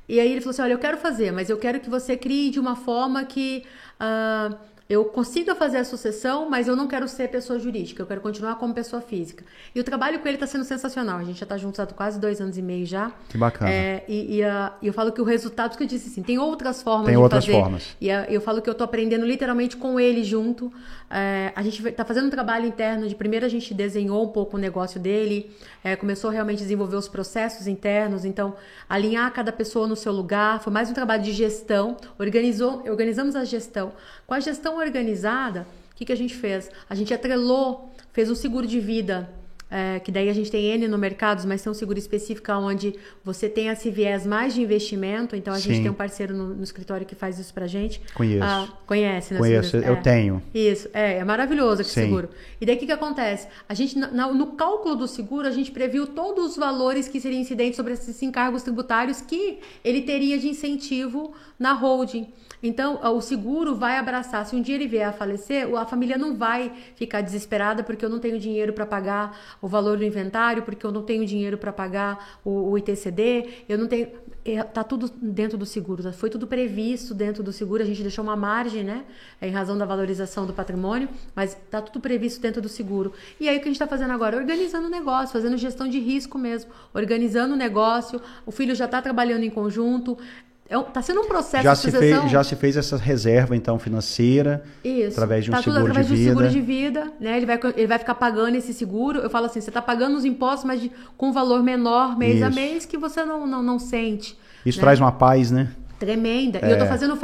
[0.09, 2.51] E aí ele falou assim: olha, eu quero fazer, mas eu quero que você crie
[2.51, 3.65] de uma forma que.
[3.99, 8.21] Uh, eu consigo fazer a sucessão, mas eu não quero ser pessoa jurídica, eu quero
[8.21, 9.45] continuar como pessoa física.
[9.75, 11.19] E o trabalho com ele está sendo sensacional.
[11.19, 13.11] A gente já está juntos há quase dois anos e meio já.
[13.29, 13.71] Que bacana.
[13.71, 17.07] É, e, e eu falo que o resultado, que eu disse assim, tem outras formas
[17.07, 17.59] tem de outras fazer.
[17.59, 17.97] formas.
[18.01, 20.71] E eu falo que eu estou aprendendo literalmente com ele junto.
[21.11, 24.57] É, a gente está fazendo um trabalho interno de primeiro a gente desenhou um pouco
[24.57, 25.51] o negócio dele,
[25.83, 28.55] é, começou realmente a desenvolver os processos internos, então
[28.89, 33.45] alinhar cada pessoa no seu lugar, foi mais um trabalho de gestão, organizou, organizamos a
[33.45, 33.93] gestão.
[34.27, 36.71] Com a gestão organizada, o que, que a gente fez?
[36.89, 39.29] A gente atrelou, fez um seguro de vida
[39.71, 42.95] é, que daí a gente tem N no mercado, mas tem um seguro específico onde
[43.25, 45.35] você tem esse viés mais de investimento.
[45.35, 45.71] Então a Sim.
[45.71, 48.01] gente tem um parceiro no, no, escritório que faz isso pra gente.
[48.15, 48.45] Conheço.
[48.45, 49.41] Ah, conhece, né?
[49.41, 49.97] Conheço, eu é.
[49.97, 50.41] tenho.
[50.55, 52.29] Isso, é, é maravilhoso esse seguro.
[52.61, 53.49] E daí o que, que acontece?
[53.69, 57.41] A gente, no, no cálculo do seguro, a gente previu todos os valores que seriam
[57.41, 62.29] incidentes sobre esses encargos tributários que ele teria de incentivo na holding.
[62.65, 64.47] Então, o seguro vai abraçar.
[64.47, 68.09] Se um dia ele vier a falecer, a família não vai ficar desesperada porque eu
[68.09, 71.71] não tenho dinheiro para pagar o valor do inventário, porque eu não tenho dinheiro para
[71.71, 74.09] pagar o, o, ITCD, eu não tenho.
[74.47, 76.13] É, tá tudo dentro do seguro, tá?
[76.13, 77.83] foi tudo previsto dentro do seguro.
[77.83, 79.05] A gente deixou uma margem, né?
[79.41, 83.13] Em razão da valorização do patrimônio, mas tá tudo previsto dentro do seguro.
[83.39, 84.37] E aí o que a gente está fazendo agora?
[84.37, 88.21] Organizando o negócio, fazendo gestão de risco mesmo, organizando o negócio.
[88.47, 90.17] O filho já está trabalhando em conjunto.
[90.65, 93.79] Está é, sendo um processo já de se fez Já se fez essa reserva, então,
[93.79, 95.13] financeira, Isso.
[95.13, 96.31] através de um tá seguro através de vida.
[96.31, 97.37] através de um seguro de vida, né?
[97.37, 99.19] Ele vai, ele vai ficar pagando esse seguro.
[99.19, 102.37] Eu falo assim, você está pagando os impostos, mas de, com um valor menor mês
[102.37, 102.45] Isso.
[102.47, 104.39] a mês que você não, não, não sente.
[104.65, 104.83] Isso né?
[104.83, 105.71] traz uma paz, né?
[105.99, 106.59] Tremenda.
[106.63, 106.69] É.
[106.69, 106.89] E eu tô é.
[106.89, 107.19] fazendo...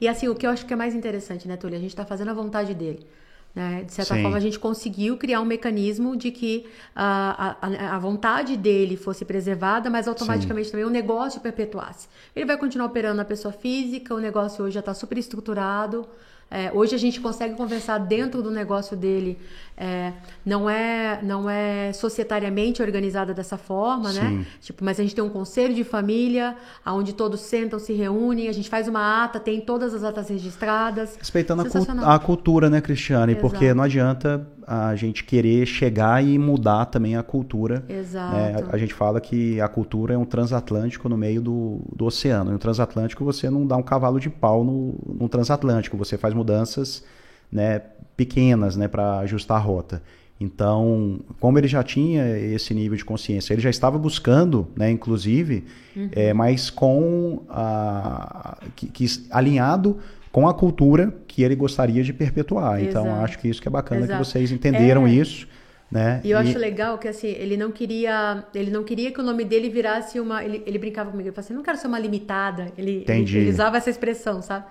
[0.00, 1.76] E assim, o que eu acho que é mais interessante, né, Túlio?
[1.76, 3.06] A gente está fazendo a vontade dele.
[3.54, 3.82] Né?
[3.84, 4.22] De certa Sim.
[4.22, 9.24] forma, a gente conseguiu criar um mecanismo de que a, a, a vontade dele fosse
[9.24, 10.72] preservada, mas automaticamente Sim.
[10.72, 12.08] também o negócio perpetuasse.
[12.34, 16.06] Ele vai continuar operando na pessoa física, o negócio hoje já está super estruturado.
[16.50, 19.38] É, hoje a gente consegue conversar dentro do negócio dele.
[19.82, 20.12] É,
[20.44, 24.20] não é não é societariamente organizada dessa forma, né?
[24.20, 24.36] Sim.
[24.36, 24.46] né?
[24.60, 26.54] Tipo, mas a gente tem um conselho de família,
[26.86, 31.16] onde todos sentam, se reúnem, a gente faz uma ata, tem todas as atas registradas.
[31.16, 31.62] Respeitando
[32.04, 33.32] a, cultura, né, Cristiane?
[33.32, 33.48] Exato.
[33.48, 37.82] Porque não adianta a gente querer chegar e mudar também a cultura.
[37.88, 38.00] Né?
[38.00, 38.36] Exato.
[38.36, 38.56] Né?
[38.70, 42.52] A, a, gente fala que a cultura é um transatlântico no meio do, do oceano.
[42.52, 47.02] No transatlântico você não dá um cavalo de pau no, no transatlântico, você faz mudanças
[47.50, 47.82] né,
[48.16, 50.02] pequenas né, para ajustar a rota.
[50.40, 55.64] Então, como ele já tinha esse nível de consciência, ele já estava buscando, né, inclusive,
[55.94, 56.08] uhum.
[56.12, 59.98] é, mas com a, que, que, alinhado
[60.32, 62.80] com a cultura que ele gostaria de perpetuar.
[62.80, 63.06] Então, Exato.
[63.08, 64.18] Então, acho que isso que é bacana Exato.
[64.18, 65.10] que vocês entenderam é...
[65.10, 65.46] isso.
[65.90, 66.20] Né?
[66.22, 66.40] E eu e...
[66.40, 70.20] acho legal que assim, ele não queria, ele não queria que o nome dele virasse
[70.20, 72.72] uma, ele, ele brincava comigo, ele falava assim, não quero ser uma limitada.
[72.78, 74.66] Ele, ele, ele usava essa expressão, sabe?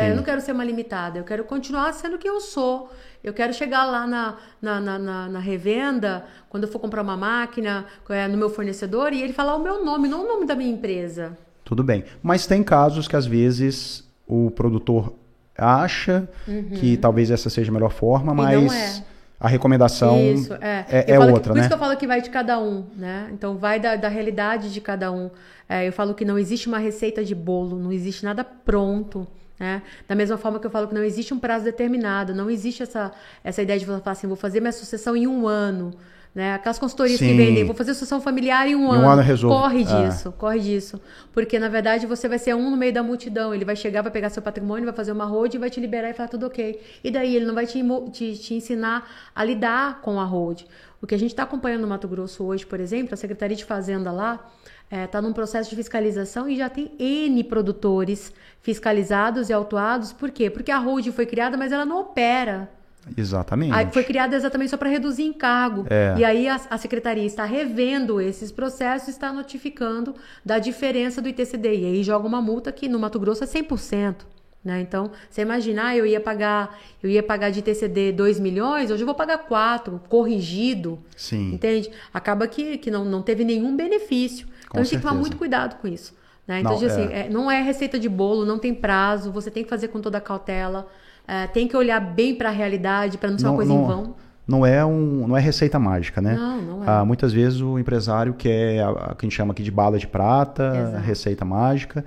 [0.00, 2.90] É, eu não quero ser uma limitada, eu quero continuar sendo o que eu sou.
[3.22, 7.16] Eu quero chegar lá na, na, na, na, na revenda, quando eu for comprar uma
[7.16, 10.56] máquina, é, no meu fornecedor, e ele falar o meu nome, não o nome da
[10.56, 11.36] minha empresa.
[11.64, 12.04] Tudo bem.
[12.22, 15.14] Mas tem casos que às vezes o produtor
[15.56, 16.70] acha uhum.
[16.70, 19.04] que talvez essa seja a melhor forma, mas é.
[19.38, 21.60] a recomendação isso, é, é, é outra, que, por né?
[21.60, 23.28] isso que eu falo que vai de cada um, né?
[23.32, 25.30] Então vai da, da realidade de cada um.
[25.68, 29.26] É, eu falo que não existe uma receita de bolo, não existe nada pronto.
[29.62, 29.80] Né?
[30.08, 33.12] Da mesma forma que eu falo que não existe um prazo determinado, não existe essa,
[33.44, 35.94] essa ideia de falar assim, vou fazer minha sucessão em um ano.
[36.34, 36.54] Né?
[36.54, 37.28] Aquelas consultorias Sim.
[37.28, 39.04] que vendem, vou fazer sucessão familiar em um em ano.
[39.04, 39.54] Um ano resolve.
[39.54, 40.08] Corre é.
[40.08, 40.32] disso, é.
[40.32, 41.00] corre disso.
[41.30, 43.54] Porque, na verdade, você vai ser um no meio da multidão.
[43.54, 46.14] Ele vai chegar, vai pegar seu patrimônio, vai fazer uma road, vai te liberar e
[46.14, 46.80] falar tudo ok.
[47.04, 50.66] E daí ele não vai te, te, te ensinar a lidar com a road.
[51.02, 53.64] O que a gente está acompanhando no Mato Grosso hoje, por exemplo, a Secretaria de
[53.64, 54.48] Fazenda lá,
[54.84, 60.12] está é, tá num processo de fiscalização e já tem N produtores fiscalizados e autuados.
[60.12, 60.48] Por quê?
[60.48, 62.70] Porque a hold foi criada, mas ela não opera.
[63.16, 63.72] Exatamente.
[63.72, 65.84] Aí foi criada exatamente só para reduzir encargo.
[65.90, 66.14] É.
[66.18, 71.80] E aí a, a, secretaria está revendo esses processos, está notificando da diferença do ITCD.
[71.80, 74.16] E aí joga uma multa que no Mato Grosso é 100%.
[74.64, 74.80] Né?
[74.80, 79.02] Então, você imagina, ah, eu ia pagar, eu ia pagar de TCD 2 milhões, hoje
[79.02, 81.00] eu vou pagar 4, corrigido.
[81.16, 81.54] Sim.
[81.54, 81.90] Entende?
[82.14, 84.46] Acaba que, que não, não teve nenhum benefício.
[84.60, 84.90] Então com a gente certeza.
[84.90, 86.14] tem que tomar muito cuidado com isso.
[86.46, 86.60] Né?
[86.60, 87.26] Então, não, assim, é...
[87.26, 90.18] É, não é receita de bolo, não tem prazo, você tem que fazer com toda
[90.18, 90.88] a cautela,
[91.32, 93.82] é, tem que olhar bem para a realidade, para não ser não, uma coisa não,
[93.82, 94.14] em vão.
[94.46, 96.34] Não é, um, não é receita mágica, né?
[96.34, 96.86] Não, não é.
[96.86, 100.06] Ah, muitas vezes o empresário quer a, que a gente chama aqui de bala de
[100.06, 101.06] prata, Exato.
[101.06, 102.04] receita mágica,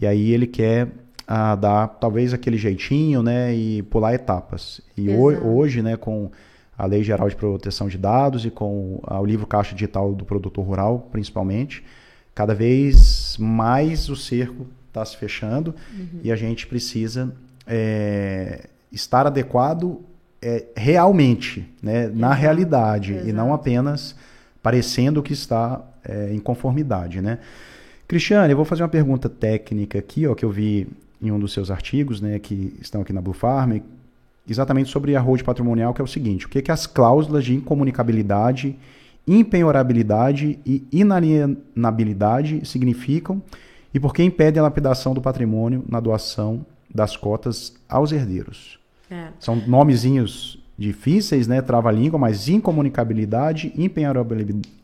[0.00, 0.88] e aí ele quer
[1.26, 4.80] a dar talvez aquele jeitinho, né, e pular etapas.
[4.96, 6.30] E hoje, né, com
[6.76, 10.64] a Lei Geral de Proteção de Dados e com o livro Caixa Digital do Produtor
[10.64, 11.84] Rural, principalmente,
[12.32, 16.20] cada vez mais o cerco está se fechando uhum.
[16.22, 17.34] e a gente precisa
[17.68, 20.00] é, estar adequado
[20.40, 23.28] é, realmente, né, na realidade Exato.
[23.28, 24.16] e não apenas
[24.62, 27.38] parecendo que está é, em conformidade, né?
[28.06, 30.88] Cristiane, eu vou fazer uma pergunta técnica aqui, ó, que eu vi
[31.20, 33.78] em um dos seus artigos, né, que estão aqui na Blue Farm,
[34.48, 37.54] exatamente sobre a hold patrimonial, que é o seguinte: o que, que as cláusulas de
[37.54, 38.76] incomunicabilidade,
[39.26, 43.42] impenhorabilidade e inalienabilidade significam
[43.92, 48.78] e por que impedem a lapidação do patrimônio na doação das cotas aos herdeiros?
[49.10, 49.28] É.
[49.38, 51.60] São nomezinhos difíceis, né?
[51.60, 53.72] Trava-língua, mas incomunicabilidade,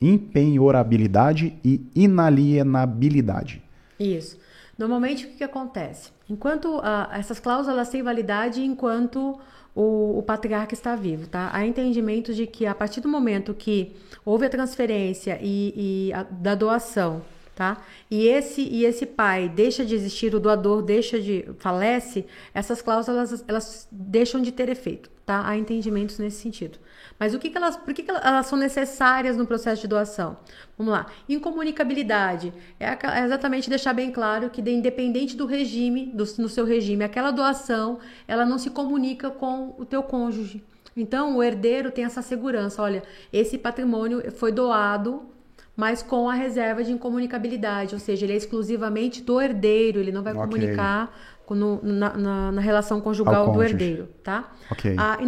[0.01, 3.63] impenhorabilidade e inalienabilidade.
[3.99, 4.39] Isso.
[4.77, 6.11] Normalmente, o que, que acontece?
[6.29, 6.83] Enquanto uh,
[7.13, 9.39] essas cláusulas têm validade enquanto
[9.75, 11.51] o, o, patriarca está vivo, tá?
[11.53, 13.95] Há entendimento de que a partir do momento que
[14.25, 17.23] houve a transferência e, e a, da doação,
[17.55, 17.79] tá?
[18.11, 23.45] E esse e esse pai deixa de existir, o doador deixa de falece, essas cláusulas
[23.47, 25.47] elas deixam de ter efeito, tá?
[25.47, 26.79] Há entendimentos nesse sentido.
[27.19, 30.37] Mas o que, que elas, por que, que elas são necessárias no processo de doação?
[30.77, 31.07] Vamos lá.
[31.29, 37.05] Incomunicabilidade é, é exatamente deixar bem claro que, independente do regime, do, no seu regime,
[37.05, 40.65] aquela doação, ela não se comunica com o teu cônjuge.
[40.97, 42.83] Então, o herdeiro tem essa segurança.
[42.83, 43.03] Olha,
[43.33, 45.34] esse patrimônio foi doado
[45.77, 50.23] mas com a reserva de incomunicabilidade, ou seja, ele é exclusivamente do herdeiro, ele não
[50.23, 50.45] vai okay.
[50.45, 51.17] comunicar
[51.51, 54.53] no, na, na, na, relação conjugal do herdeiro, tá?
[54.71, 54.97] Okay.
[54.97, 55.19] A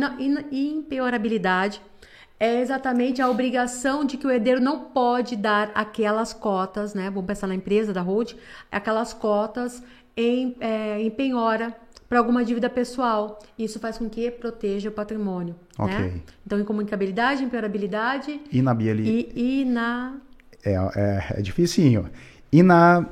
[0.51, 1.82] impiorabilidade
[2.38, 7.11] é exatamente a obrigação de que o herdeiro não pode dar aquelas cotas, né?
[7.11, 8.34] Vamos pensar na empresa da Hold,
[8.70, 9.82] aquelas cotas
[10.16, 11.74] em, é, em penhora
[12.09, 13.38] para alguma dívida pessoal.
[13.59, 15.57] Isso faz com que proteja o patrimônio.
[15.78, 15.84] Né?
[15.84, 15.99] Okay.
[15.99, 16.20] Né?
[16.47, 19.32] Então, incomunicabilidade, impiorabilidade Inabilidade.
[19.34, 20.16] e, e na...
[20.66, 22.10] É, é, é dificinho.
[22.52, 23.06] E na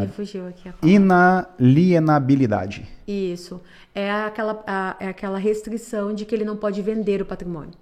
[0.00, 0.88] Me fugiu aqui a palavra.
[0.88, 2.88] inalienabilidade.
[3.06, 3.60] Isso.
[3.94, 7.72] É aquela, a- é aquela restrição de que ele não pode vender o patrimônio.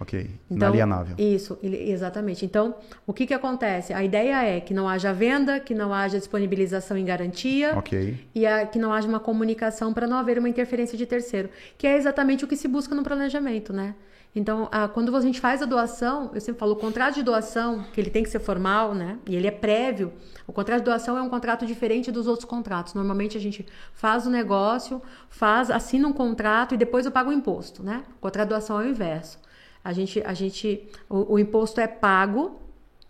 [0.00, 0.28] Ok.
[0.50, 1.14] Então, Inalienável.
[1.16, 2.44] Isso, exatamente.
[2.44, 2.74] Então,
[3.06, 3.92] o que, que acontece?
[3.92, 8.18] A ideia é que não haja venda, que não haja disponibilização em garantia Ok.
[8.34, 11.48] e a- que não haja uma comunicação para não haver uma interferência de terceiro,
[11.78, 13.94] que é exatamente o que se busca no planejamento, né?
[14.36, 17.84] Então, a- quando a gente faz a doação, eu sempre falo, o contrato de doação,
[17.92, 19.18] que ele tem que ser formal, né?
[19.28, 20.12] E ele é prévio.
[20.46, 22.94] O contrato de doação é um contrato diferente dos outros contratos.
[22.94, 27.32] Normalmente a gente faz o negócio, faz, assina um contrato e depois eu pago o
[27.32, 28.02] imposto, né?
[28.16, 29.38] O contrato de doação é o inverso.
[29.84, 32.60] A gente, a gente, o, o imposto é pago,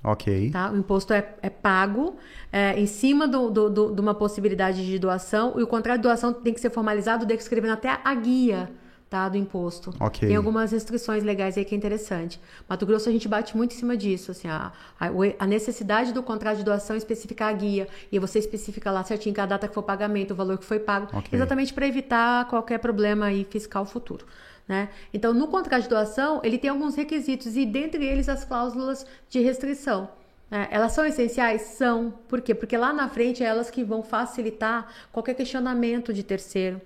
[0.06, 0.50] Ok.
[0.50, 0.70] Tá?
[0.70, 2.16] O imposto é, é pago
[2.52, 6.02] é, em cima do, do- do- de uma possibilidade de doação e o contrato de
[6.02, 8.68] doação tem que ser formalizado descrevendo até a guia
[9.14, 9.94] tá, do imposto.
[10.00, 10.26] Ok.
[10.26, 12.40] Tem algumas restrições legais aí que é interessante.
[12.68, 15.06] Mato Grosso a gente bate muito em cima disso, assim, a, a,
[15.38, 19.32] a necessidade do contrato de doação é especificar a guia e você especifica lá certinho
[19.32, 21.28] cada data que foi o pagamento, o valor que foi pago, Ok.
[21.32, 24.26] exatamente para evitar qualquer problema aí fiscal futuro.
[24.66, 24.88] Né?
[25.12, 29.38] Então, no contrato de doação, ele tem alguns requisitos e dentre eles as cláusulas de
[29.40, 30.08] restrição.
[30.50, 30.66] né?
[30.70, 31.62] elas são essenciais?
[31.78, 32.12] São.
[32.26, 32.52] Por quê?
[32.54, 36.80] Porque lá na frente é elas que vão facilitar qualquer questionamento de terceiro.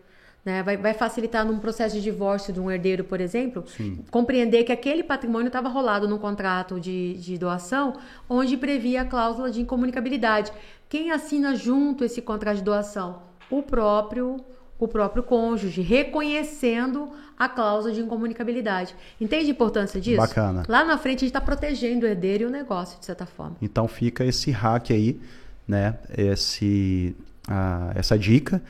[0.45, 0.63] Né?
[0.63, 3.65] Vai, vai facilitar num processo de divórcio de um herdeiro, por exemplo,
[4.11, 7.95] compreender que aquele patrimônio estava rolado num contrato de, de doação,
[8.29, 10.53] onde previa a cláusula de incomunicabilidade.
[10.89, 13.23] Quem assina junto esse contrato de doação?
[13.51, 14.41] O próprio
[14.79, 18.95] o próprio cônjuge, reconhecendo a cláusula de incomunicabilidade.
[19.21, 20.19] Entende a importância disso?
[20.19, 20.63] Bacana.
[20.69, 23.57] Lá na frente a gente está protegendo o herdeiro e o negócio, de certa forma.
[23.61, 25.21] Então fica esse hack aí,
[25.67, 25.99] né?
[26.17, 27.17] Esse,
[27.49, 28.63] ah, essa dica.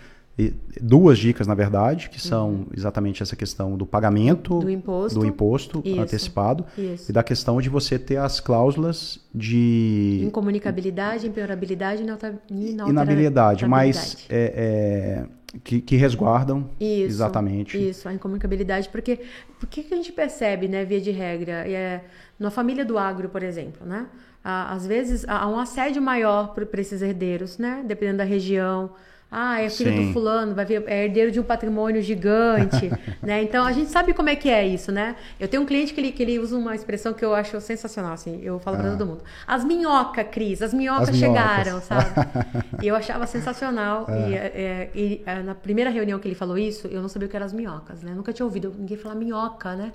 [0.80, 4.60] Duas dicas, na verdade, que são exatamente essa questão do pagamento Uhum.
[4.60, 5.18] Do imposto.
[5.18, 6.00] do imposto Isso.
[6.00, 7.10] antecipado Isso.
[7.10, 14.26] e da questão de você ter as cláusulas de Incomunicabilidade, imperabilidade e inabilidade, mas inalterabilidade.
[14.28, 15.24] é,
[15.54, 17.88] é, que, que resguardam Isso, exatamente.
[17.88, 19.18] Isso, a incomunicabilidade, porque
[19.60, 22.04] o que a gente percebe, né, via de regra, é,
[22.38, 24.06] na família do agro, por exemplo, né?
[24.44, 27.82] Às vezes há um assédio maior para esses herdeiros, né?
[27.84, 28.90] Dependendo da região.
[29.30, 30.06] Ah, é filho Sim.
[30.06, 32.90] do fulano, vai vir, é herdeiro de um patrimônio gigante,
[33.22, 33.42] né?
[33.42, 35.16] Então a gente sabe como é que é isso, né?
[35.38, 38.12] Eu tenho um cliente que ele, que ele usa uma expressão que eu acho sensacional,
[38.14, 39.22] assim, eu falo pra todo mundo.
[39.46, 41.12] As minhoca, Cris, as minhocas Ah.
[41.12, 41.42] As minhocas.
[41.42, 42.10] chegaram, sabe?
[42.82, 44.06] E eu achava sensacional.
[44.08, 47.30] E, é, e, é, na primeira reunião que ele falou isso, eu não sabia o
[47.30, 48.12] que eram as minhocas, né?
[48.14, 49.92] Nunca tinha ouvido ninguém falar minhoca, né?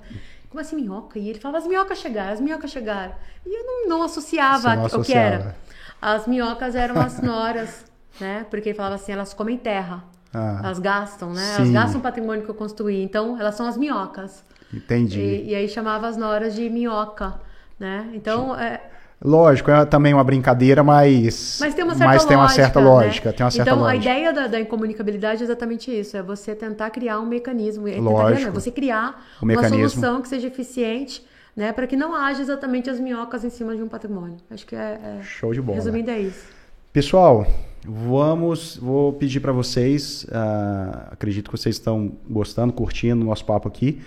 [0.48, 1.18] Como assim minhoca?
[1.18, 3.14] E ele falava, as minhocas chegaram, as minhocas chegaram.
[3.44, 5.56] E eu não, não associava não o que era.
[6.00, 7.84] As minhocas eram as noras,
[8.20, 8.46] né?
[8.50, 10.04] Porque ele falava assim, elas comem terra.
[10.32, 10.60] Ah.
[10.64, 11.54] Elas gastam, né?
[11.54, 11.72] Elas Sim.
[11.72, 13.02] gastam o patrimônio que eu construí.
[13.02, 14.44] Então, elas são as minhocas.
[14.72, 15.20] Entendi.
[15.20, 17.34] E, e aí chamava as noras de minhoca,
[17.78, 18.10] né?
[18.12, 18.80] Então, é,
[19.22, 22.28] Lógico, é também uma brincadeira, mas, Mas tem uma certa mas lógica.
[22.28, 22.86] tem uma certa né?
[22.86, 23.32] lógica.
[23.32, 24.10] Tem uma certa então, lógica.
[24.10, 27.88] a ideia da, da incomunicabilidade é exatamente isso: é você tentar criar um mecanismo.
[27.88, 28.52] É Lógico.
[28.52, 31.24] você criar uma solução que seja eficiente,
[31.56, 31.72] né?
[31.72, 34.36] Para que não haja exatamente as minhocas em cima de um patrimônio.
[34.50, 35.00] Acho que é.
[35.02, 35.76] é Show de bola.
[35.76, 36.44] Resumindo, é isso.
[36.92, 37.46] Pessoal,
[37.84, 38.76] vamos.
[38.76, 40.26] Vou pedir para vocês.
[40.32, 44.00] ah, acredito que vocês estão gostando, curtindo o nosso papo aqui.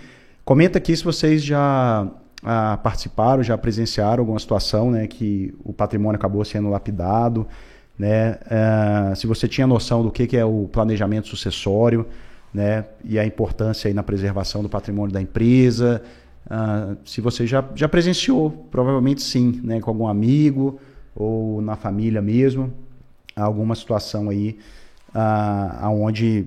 [0.44, 2.08] Comenta aqui se vocês já
[2.42, 7.46] ah, participaram, já presenciaram alguma situação, né, que o patrimônio acabou sendo lapidado,
[7.98, 8.38] né?
[8.50, 12.06] ah, se você tinha noção do que, que é o planejamento sucessório,
[12.52, 16.02] né, e a importância aí na preservação do patrimônio da empresa.
[17.04, 20.80] se você já, já presenciou, provavelmente sim, né, com algum amigo
[21.14, 22.72] ou na família mesmo
[23.42, 24.58] alguma situação aí
[25.14, 26.46] ah, aonde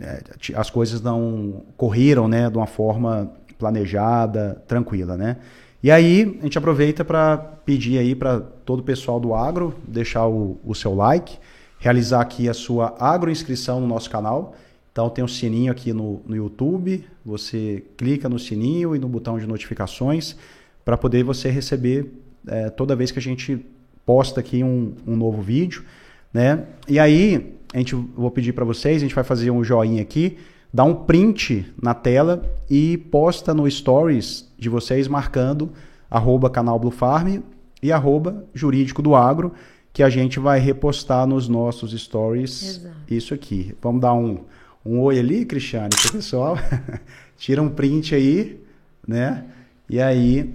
[0.00, 0.22] eh,
[0.54, 5.36] as coisas não correram né, de uma forma planejada, tranquila, né?
[5.82, 10.26] E aí a gente aproveita para pedir aí para todo o pessoal do agro deixar
[10.26, 11.38] o, o seu like,
[11.78, 14.54] realizar aqui a sua agroinscrição no nosso canal.
[14.92, 19.38] Então tem um sininho aqui no, no YouTube, você clica no sininho e no botão
[19.38, 20.36] de notificações
[20.84, 22.12] para poder você receber
[22.46, 23.64] eh, toda vez que a gente
[24.04, 25.84] posta aqui um, um novo vídeo,
[26.32, 26.64] né?
[26.88, 30.38] E aí, a gente vou pedir para vocês, a gente vai fazer um joinha aqui,
[30.72, 35.70] dá um print na tela e posta no stories de vocês marcando
[36.10, 37.38] arroba canal Blue Farm
[37.82, 39.52] e arroba jurídico do agro,
[39.92, 42.94] que a gente vai repostar nos nossos stories Exato.
[43.08, 43.74] isso aqui.
[43.80, 44.38] Vamos dar um,
[44.84, 46.56] um oi ali, Cristiane, pro pessoal.
[47.36, 48.60] Tira um print aí,
[49.06, 49.44] né?
[49.88, 50.54] E aí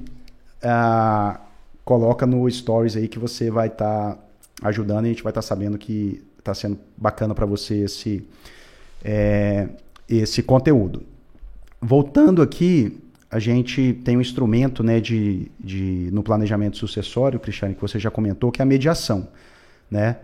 [0.64, 1.40] ah,
[1.84, 4.18] coloca no stories aí que você vai estar
[4.62, 8.28] ajudando e a gente vai estar sabendo que está sendo bacana para você esse,
[9.04, 9.68] é,
[10.08, 11.04] esse conteúdo.
[11.82, 17.82] Voltando aqui, a gente tem um instrumento né, de, de, no planejamento sucessório, Cristiane, que
[17.82, 19.28] você já comentou, que é a mediação.
[19.90, 20.18] Né?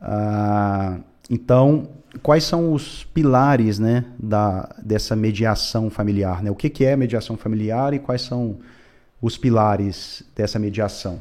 [0.00, 0.98] Ah,
[1.30, 1.88] então,
[2.22, 6.42] quais são os pilares né, da, dessa mediação familiar?
[6.42, 6.50] Né?
[6.50, 8.58] O que, que é mediação familiar e quais são
[9.20, 11.20] os pilares dessa mediação?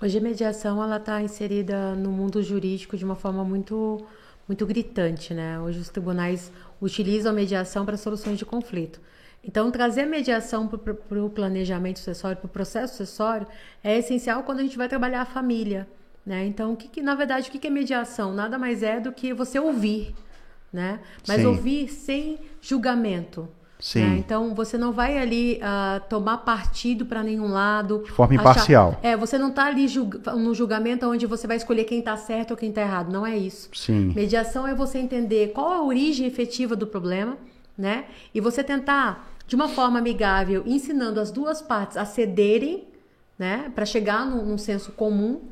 [0.00, 4.06] Hoje a mediação ela está inserida no mundo jurídico de uma forma muito
[4.46, 5.60] muito gritante, né?
[5.60, 9.00] Hoje os tribunais utilizam a mediação para soluções de conflito.
[9.44, 13.46] Então, trazer a mediação para o planejamento sucessório, para o processo sucessório,
[13.84, 15.86] é essencial quando a gente vai trabalhar a família.
[16.24, 16.46] Né?
[16.46, 18.32] Então, o que, que na verdade, o que, que é mediação?
[18.32, 20.14] Nada mais é do que você ouvir,
[20.72, 21.00] né?
[21.26, 21.46] Mas Sim.
[21.46, 23.48] ouvir sem julgamento.
[23.80, 24.00] Sim.
[24.00, 24.16] Né?
[24.18, 28.02] Então, você não vai ali uh, tomar partido para nenhum lado.
[28.04, 28.50] De forma achar...
[28.50, 29.00] imparcial.
[29.02, 30.32] É, você não está ali julga...
[30.34, 33.12] no julgamento onde você vai escolher quem está certo ou quem está errado.
[33.12, 33.68] Não é isso.
[33.72, 34.12] Sim.
[34.14, 37.36] Mediação é você entender qual a origem efetiva do problema,
[37.76, 38.06] né?
[38.34, 42.88] E você tentar, de uma forma amigável, ensinando as duas partes a cederem,
[43.38, 43.70] né?
[43.74, 45.42] Para chegar num, num senso comum,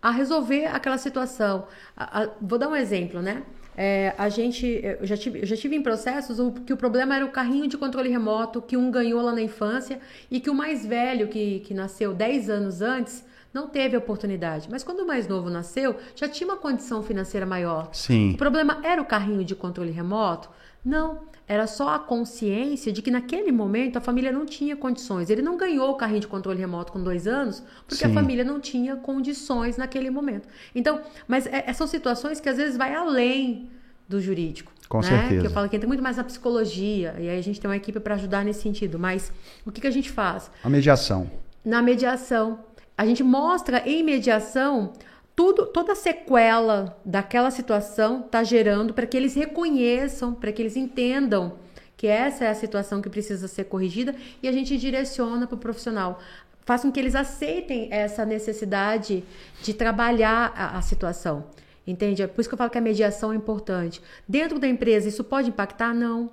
[0.00, 1.66] a resolver aquela situação.
[1.96, 2.28] A, a...
[2.40, 3.42] Vou dar um exemplo, né?
[3.76, 7.16] É, a gente, eu já, tive, eu já tive em processos o, que o problema
[7.16, 9.98] era o carrinho de controle remoto que um ganhou lá na infância
[10.30, 14.68] e que o mais velho, que, que nasceu 10 anos antes, não teve oportunidade.
[14.70, 17.90] Mas quando o mais novo nasceu, já tinha uma condição financeira maior.
[17.92, 18.32] Sim.
[18.32, 20.50] O problema era o carrinho de controle remoto?
[20.84, 21.20] Não.
[21.52, 25.28] Era só a consciência de que naquele momento a família não tinha condições.
[25.28, 28.10] Ele não ganhou o carrinho de controle remoto com dois anos porque Sim.
[28.10, 30.48] a família não tinha condições naquele momento.
[30.74, 33.68] Então, mas é, é, são situações que às vezes vai além
[34.08, 34.72] do jurídico.
[34.88, 35.08] Com né?
[35.08, 35.42] certeza.
[35.42, 37.76] Que eu falo que entra muito mais na psicologia e aí a gente tem uma
[37.76, 38.98] equipe para ajudar nesse sentido.
[38.98, 39.30] Mas
[39.66, 40.50] o que, que a gente faz?
[40.64, 41.30] A mediação.
[41.62, 42.60] Na mediação,
[42.96, 44.94] a gente mostra em mediação
[45.42, 50.76] tudo, toda a sequela daquela situação está gerando para que eles reconheçam, para que eles
[50.76, 51.54] entendam
[51.96, 55.58] que essa é a situação que precisa ser corrigida e a gente direciona para o
[55.58, 56.20] profissional.
[56.64, 59.24] Faz com que eles aceitem essa necessidade
[59.60, 61.46] de trabalhar a, a situação.
[61.84, 62.22] Entende?
[62.22, 64.00] É por isso que eu falo que a mediação é importante.
[64.28, 65.92] Dentro da empresa, isso pode impactar?
[65.92, 66.30] Não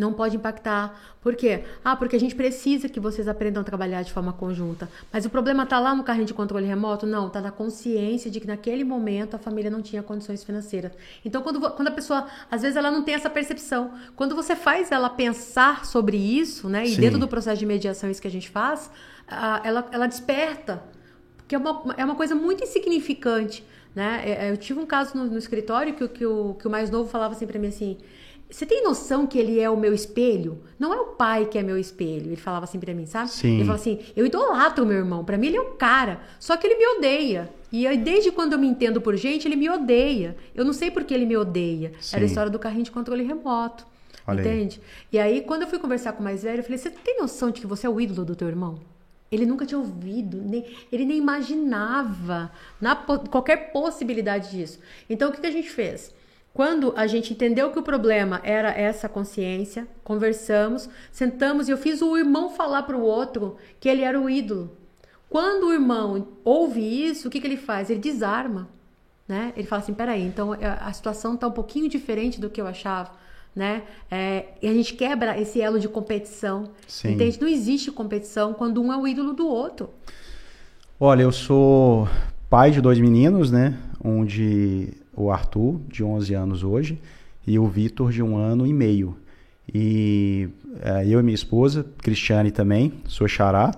[0.00, 0.98] não pode impactar.
[1.20, 1.64] Por quê?
[1.84, 4.88] Ah, porque a gente precisa que vocês aprendam a trabalhar de forma conjunta.
[5.12, 7.06] Mas o problema está lá no carrinho de controle remoto?
[7.06, 10.92] Não, está na consciência de que naquele momento a família não tinha condições financeiras.
[11.24, 13.92] Então, quando, quando a pessoa, às vezes ela não tem essa percepção.
[14.14, 16.84] Quando você faz ela pensar sobre isso, né?
[16.84, 17.00] E Sim.
[17.00, 18.90] dentro do processo de mediação, isso que a gente faz,
[19.62, 20.82] ela, ela desperta.
[21.36, 23.64] Porque é uma, é uma coisa muito insignificante,
[23.94, 24.22] né?
[24.24, 26.90] É, é, eu tive um caso no, no escritório que, que, o, que o mais
[26.90, 27.98] novo falava assim para mim assim
[28.54, 30.62] você tem noção que ele é o meu espelho?
[30.78, 32.26] Não é o pai que é meu espelho.
[32.26, 33.28] Ele falava assim para mim, sabe?
[33.28, 33.56] Sim.
[33.56, 35.24] Ele falava assim: eu idolatro meu irmão.
[35.24, 36.20] Para mim ele é o cara.
[36.38, 37.50] Só que ele me odeia.
[37.72, 40.36] E aí, desde quando eu me entendo por gente, ele me odeia.
[40.54, 41.94] Eu não sei por que ele me odeia.
[41.98, 42.14] Sim.
[42.14, 43.84] Era a história do carrinho de controle remoto.
[44.24, 44.80] Olha entende?
[44.80, 45.08] Aí.
[45.12, 47.50] E aí, quando eu fui conversar com o mais velho, eu falei: você tem noção
[47.50, 48.78] de que você é o ídolo do teu irmão?
[49.32, 54.78] Ele nunca tinha ouvido, nem, ele nem imaginava na, qualquer possibilidade disso.
[55.10, 56.14] Então, o que, que a gente fez?
[56.54, 62.00] Quando a gente entendeu que o problema era essa consciência, conversamos, sentamos e eu fiz
[62.00, 64.70] o irmão falar para o outro que ele era o ídolo.
[65.28, 67.90] Quando o irmão ouve isso, o que, que ele faz?
[67.90, 68.68] Ele desarma.
[69.26, 69.52] Né?
[69.56, 72.68] Ele fala assim: peraí, então é, a situação está um pouquinho diferente do que eu
[72.68, 73.10] achava.
[73.52, 73.82] Né?
[74.08, 76.70] É, e a gente quebra esse elo de competição.
[76.86, 77.14] Sim.
[77.14, 77.40] Entende?
[77.40, 79.90] Não existe competição quando um é o ídolo do outro.
[81.00, 82.08] Olha, eu sou
[82.48, 83.76] pai de dois meninos, né?
[84.04, 87.00] Onde o Arthur, de 11 anos hoje,
[87.46, 89.16] e o Vitor, de um ano e meio.
[89.72, 90.48] E
[90.80, 93.70] é, eu e minha esposa, Cristiane também, sou xará,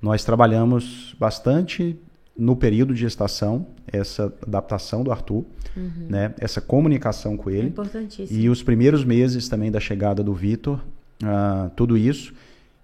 [0.00, 1.98] nós trabalhamos bastante
[2.36, 5.44] no período de gestação, essa adaptação do Arthur,
[5.76, 6.06] uhum.
[6.08, 7.68] né, essa comunicação com ele.
[7.68, 8.38] Importantíssimo.
[8.38, 10.80] E os primeiros meses também da chegada do Vitor,
[11.22, 12.34] uh, tudo isso.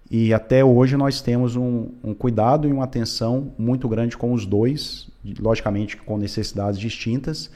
[0.09, 4.45] E até hoje nós temos um, um, cuidado e uma atenção muito grande com os
[4.45, 7.49] dois, logicamente com necessidades distintas,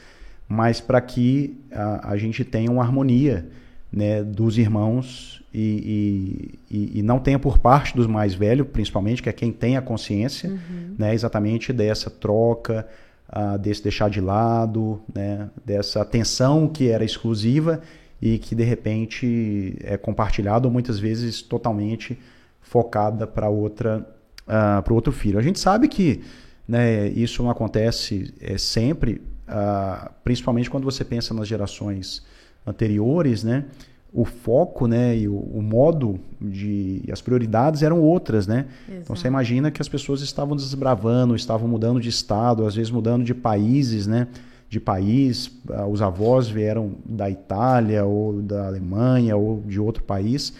[0.48, 3.46] mas para que a, a, gente tenha uma harmonia
[3.92, 9.28] né, dos irmãos e, e, e, não tenha por parte dos mais velhos, principalmente, que
[9.28, 10.94] é quem tem a consciência, uhum.
[10.98, 12.86] né, exatamente dessa troca,
[13.28, 17.80] uh, desse deixar de lado, né, dessa atenção que era exclusiva
[18.20, 22.18] e que de repente é compartilhada ou muitas vezes totalmente
[22.60, 24.06] focada para outra
[24.48, 25.38] uh, para o outro filho.
[25.38, 26.22] A gente sabe que
[26.66, 32.22] né, isso não acontece é, sempre uh, principalmente quando você pensa nas gerações
[32.66, 33.64] anteriores, né?
[34.12, 38.66] O foco, né, e o, o modo de as prioridades eram outras, né?
[38.88, 39.02] Exato.
[39.02, 43.22] Então você imagina que as pessoas estavam desbravando, estavam mudando de estado, às vezes mudando
[43.22, 44.28] de países, né?
[44.70, 50.54] De país, uh, os avós vieram da Itália ou da Alemanha ou de outro país.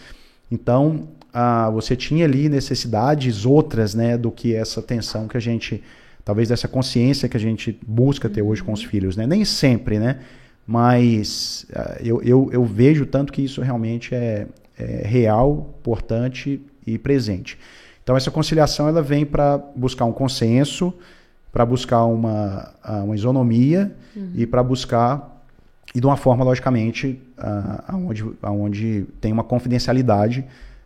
[0.51, 5.83] Então, uh, você tinha ali necessidades outras, né, do que essa tensão que a gente
[6.29, 9.25] talvez dessa consciência que a gente busca ter hoje com os filhos, né?
[9.25, 10.19] Nem sempre, né?
[10.63, 14.45] Mas uh, eu, eu, eu, vejo tanto que isso realmente é,
[14.77, 17.57] é real, importante e presente.
[18.03, 20.93] Então essa conciliação ela vem para buscar um consenso,
[21.51, 24.31] para buscar uma, uma isonomia uhum.
[24.35, 25.43] e para buscar
[25.95, 30.45] e de uma forma logicamente uh, aonde, aonde tem uma confidencialidade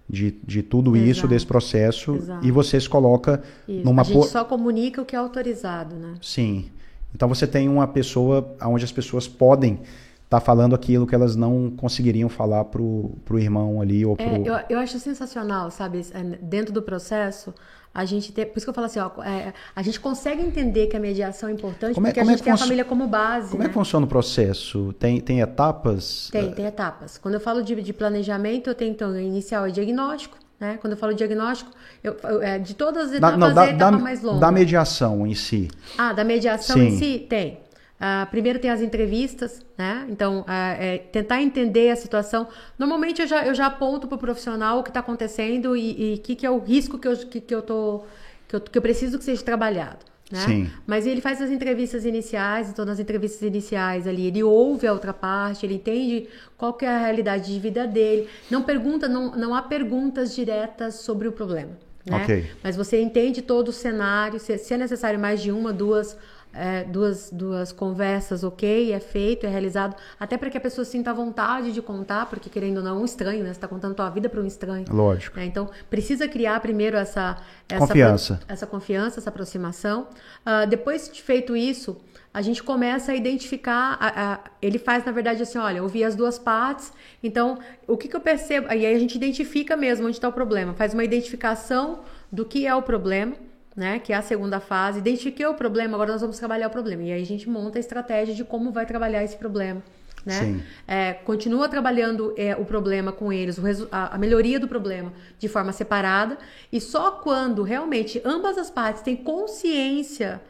[0.10, 1.10] de, de tudo Exato.
[1.12, 2.45] isso, desse processo, Exato.
[2.45, 3.86] e você se coloca isso.
[3.86, 4.01] numa...
[4.01, 6.16] A gente só comunica o que é autorizado, né?
[6.22, 6.70] Sim.
[7.16, 11.36] Então você tem uma pessoa onde as pessoas podem estar tá falando aquilo que elas
[11.36, 14.26] não conseguiriam falar pro, pro irmão ali ou pro...
[14.26, 16.01] É, eu, eu acho sensacional, sabe?
[16.12, 17.54] É, dentro do processo,
[17.94, 20.88] a gente tem, por isso que eu falo assim, ó, é, a gente consegue entender
[20.88, 22.84] que a mediação é importante como é, porque a é gente é tem a família
[22.84, 23.52] como base.
[23.52, 23.66] Como né?
[23.66, 24.94] é que funciona o processo?
[24.94, 26.30] Tem, tem etapas?
[26.32, 27.20] Tem, tem etapas.
[27.20, 30.78] Quando eu falo de, de planejamento, eu tenho então inicial é diagnóstico, né?
[30.82, 31.70] Quando eu falo diagnóstico,
[32.04, 34.24] eu, eu, é, de todas as etapas, da, não, da, é a etapa da, mais
[34.24, 34.39] longa.
[34.39, 35.70] Da mediação em si.
[35.96, 36.88] Ah, da mediação Sim.
[36.88, 37.26] em si?
[37.30, 37.60] Tem.
[38.04, 40.06] Uh, primeiro tem as entrevistas, né?
[40.10, 42.49] Então, uh, é, tentar entender a situação.
[42.78, 46.22] Normalmente eu já, eu já aponto para o profissional o que está acontecendo e o
[46.22, 48.04] que, que é o risco que eu, que, que eu tô.
[48.45, 49.99] Que eu, que eu preciso que seja trabalhado.
[50.30, 50.39] Né?
[50.39, 50.72] Sim.
[50.86, 55.14] Mas ele faz as entrevistas iniciais, então nas entrevistas iniciais ali, ele ouve a outra
[55.14, 56.28] parte, ele entende
[56.58, 58.28] qual que é a realidade de vida dele.
[58.51, 61.72] Não pergunta, não, não há perguntas diretas sobre o problema.
[62.06, 62.22] Né?
[62.22, 62.51] Okay.
[62.62, 66.18] Mas você entende todo o cenário, se, se é necessário mais de uma, duas
[66.54, 71.14] é, duas, duas conversas, ok, é feito, é realizado, até para que a pessoa sinta
[71.14, 73.45] vontade de contar, porque querendo ou não, um estranho, né?
[73.45, 74.86] Você está contando tua vida para um estranho.
[74.89, 75.38] Lógico.
[75.38, 75.45] Né?
[75.45, 77.38] Então, precisa criar primeiro essa,
[77.68, 80.08] essa confiança, essa confiança, essa aproximação.
[80.45, 81.97] Uh, depois de feito isso,
[82.34, 83.97] a gente começa a identificar.
[83.99, 86.93] A, a, ele faz, na verdade, assim: olha, ouvir as duas partes.
[87.24, 88.68] Então, o que, que eu percebo?
[88.70, 92.01] Aí a gente identifica mesmo onde está o problema, faz uma identificação
[92.32, 93.36] do que é o problema
[93.76, 93.99] né?
[93.99, 94.99] Que é a segunda fase.
[94.99, 97.03] Identifiquei o problema, agora nós vamos trabalhar o problema.
[97.03, 99.82] E aí a gente monta a estratégia de como vai trabalhar esse problema.
[100.26, 100.63] Né?
[100.88, 103.59] É, continua trabalhando é, o problema com eles,
[103.91, 106.38] a, a, melhoria do problema de forma separada,
[106.71, 110.41] e só quando realmente ambas as partes têm consciência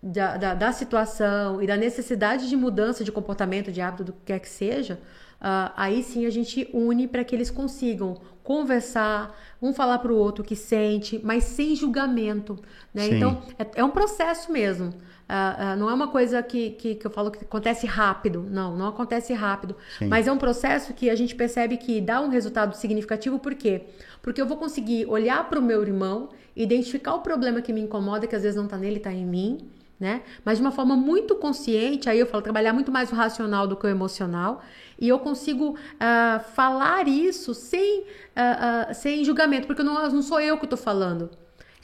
[0.00, 4.20] da, da, da situação e da necessidade de mudança de comportamento, de hábito, do que
[4.26, 4.94] quer que seja,
[5.40, 8.20] uh, aí sim a gente une para que eles consigam
[8.50, 12.58] conversar, um falar para o outro o que sente, mas sem julgamento.
[12.92, 13.06] Né?
[13.06, 14.88] Então, é, é, um processo mesmo.
[14.88, 18.44] Uh, uh, não é uma coisa que, que, que, eu falo que acontece rápido.
[18.50, 19.76] Não, não acontece rápido.
[19.96, 20.08] Sim.
[20.08, 23.38] Mas é um processo que a gente percebe que dá um resultado significativo.
[23.38, 23.82] Por quê?
[24.20, 28.26] Porque eu vou conseguir olhar para o meu irmão, identificar o problema que me incomoda,
[28.26, 29.70] que às vezes não está nele, está em mim.
[30.00, 30.22] Né?
[30.42, 33.76] Mas de uma forma muito consciente, aí eu falo trabalhar muito mais o racional do
[33.76, 34.62] que o emocional
[34.98, 40.40] e eu consigo uh, falar isso sem, uh, uh, sem julgamento, porque não, não sou
[40.40, 41.28] eu que estou falando.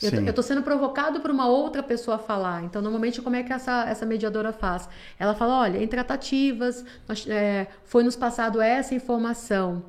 [0.02, 2.62] Eu estou sendo provocado por uma outra pessoa falar.
[2.62, 4.86] Então, normalmente, como é que essa, essa mediadora faz?
[5.18, 9.82] Ela fala: olha, em tratativas, nós, é, foi nos passado essa informação,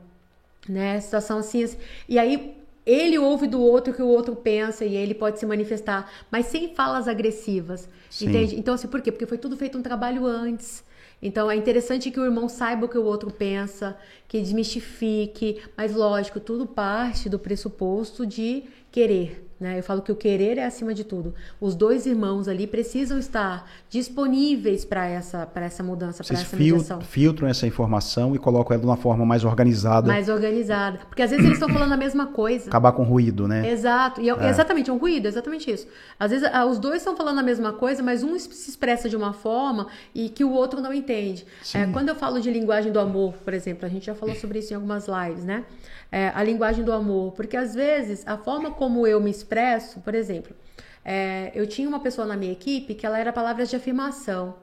[0.67, 0.97] né?
[1.01, 1.77] Situação assim, assim.
[2.07, 2.56] E aí,
[2.87, 6.45] ele ouve do outro o que o outro pensa e ele pode se manifestar, mas
[6.45, 7.89] sem falas agressivas.
[8.09, 8.29] Sim.
[8.29, 8.55] Entende?
[8.55, 9.11] Então, assim, por quê?
[9.11, 10.85] Porque foi tudo feito um trabalho antes.
[11.21, 15.93] Então é interessante que o irmão saiba o que o outro pensa, que desmistifique, mas
[15.93, 19.46] lógico, tudo parte do pressuposto de querer.
[19.59, 19.79] Né?
[19.79, 21.33] Eu falo que o querer é acima de tudo.
[21.59, 27.01] Os dois irmãos ali precisam estar disponíveis para essa, essa mudança, para essa mediação.
[27.01, 30.07] filtram essa informação e colocam ela de uma forma mais organizada.
[30.07, 30.99] Mais organizada.
[31.09, 32.69] Porque às vezes eles estão falando a mesma coisa.
[32.69, 33.71] Acabar com ruído, né?
[33.71, 34.21] Exato.
[34.21, 34.49] E é, é.
[34.49, 35.87] Exatamente, é um ruído, exatamente isso.
[36.19, 39.33] Às vezes os dois estão falando a mesma coisa, mas um se expressa de uma
[39.33, 41.47] forma e que o outro não entende.
[41.73, 44.59] É, quando eu falo de linguagem do amor, por exemplo, a gente já falou sobre
[44.59, 45.65] isso em algumas lives, né?
[46.11, 47.33] É, a linguagem do amor.
[47.33, 50.55] Porque às vezes a forma como eu me expresso, por exemplo,
[51.03, 54.55] é, eu tinha uma pessoa na minha equipe que ela era palavras de afirmação.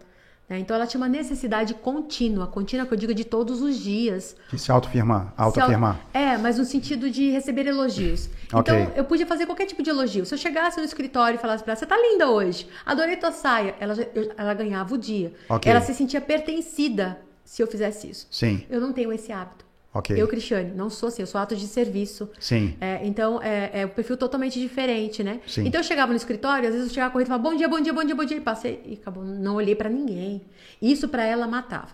[0.48, 0.58] Né?
[0.58, 4.36] Então ela tinha uma necessidade contínua, contínua que eu digo de todos os dias.
[4.50, 5.96] De se autoafirmar, autoafirmar.
[5.96, 8.28] Auto, é, mas no sentido de receber elogios.
[8.52, 8.58] Okay.
[8.60, 10.26] Então eu podia fazer qualquer tipo de elogio.
[10.26, 13.32] Se eu chegasse no escritório e falasse para ela, você tá linda hoje, adorei tua
[13.32, 13.94] saia, ela,
[14.36, 15.32] ela ganhava o dia.
[15.48, 15.72] Okay.
[15.72, 18.26] Ela se sentia pertencida se eu fizesse isso.
[18.30, 18.66] Sim.
[18.68, 19.64] Eu não tenho esse hábito.
[19.94, 20.20] Okay.
[20.20, 22.28] Eu, Cristiane, não sou assim, eu sou ato de serviço.
[22.40, 22.76] Sim.
[22.80, 25.40] É, então, é, é um perfil totalmente diferente, né?
[25.46, 25.64] Sim.
[25.66, 27.80] Então, eu chegava no escritório, às vezes eu chegava correndo e falava, bom dia, bom
[27.80, 30.42] dia, bom dia, bom dia, e passei, e acabou, não olhei para ninguém.
[30.82, 31.92] Isso para ela matava.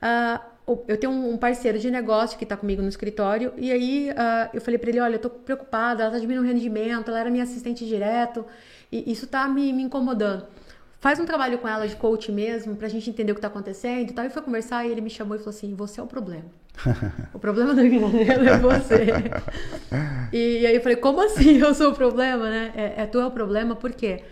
[0.00, 4.50] Uh, eu tenho um parceiro de negócio que está comigo no escritório, e aí uh,
[4.54, 7.30] eu falei para ele, olha, eu tô preocupada, ela tá diminuindo o rendimento, ela era
[7.30, 8.46] minha assistente direto,
[8.90, 10.46] e isso tá me, me incomodando
[11.02, 14.08] faz um trabalho com ela de coach mesmo, pra gente entender o que tá acontecendo
[14.08, 14.24] e tal.
[14.24, 16.44] E foi conversar e ele me chamou e falou assim: você é o problema.
[17.34, 19.06] o problema da vida dela é você.
[20.32, 22.72] e, aí eu falei, como assim eu sou o problema, né?
[22.74, 24.20] É, é tu é o problema, por quê?
[24.20, 24.24] porque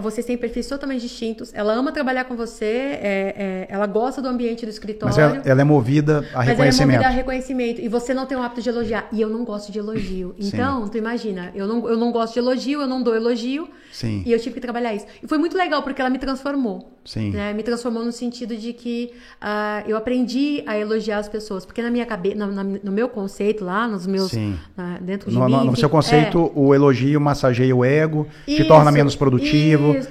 [0.00, 1.52] vocês têm perfis totalmente distintos.
[1.52, 5.14] Ela ama trabalhar com você, é, é, ela gosta do ambiente do escritório.
[5.14, 6.58] Mas ela, ela é movida a reconhecimento.
[6.58, 7.80] Mas ela é movida a reconhecimento.
[7.80, 9.08] E você não tem o hábito de elogiar.
[9.12, 10.34] E eu não gosto de elogio.
[10.38, 10.92] Então, Sim.
[10.92, 13.68] tu imagina, eu não, eu não gosto de elogio, eu não dou elogio.
[13.92, 14.22] Sim.
[14.24, 15.06] E eu tive que trabalhar isso.
[15.22, 16.96] E foi muito legal, porque ela me transformou.
[17.04, 17.30] Sim.
[17.30, 17.52] Né?
[17.52, 21.64] Me transformou no sentido de que uh, eu aprendi a elogiar as pessoas.
[21.64, 24.30] Porque na minha cabeça, no, no, meu conceito lá, nos meus.
[24.30, 24.56] Sim.
[24.78, 25.66] Uh, dentro de no, mim.
[25.66, 26.58] No, seu conceito, é...
[26.58, 29.39] o elogio massageia o ego, isso, te torna menos produtivo,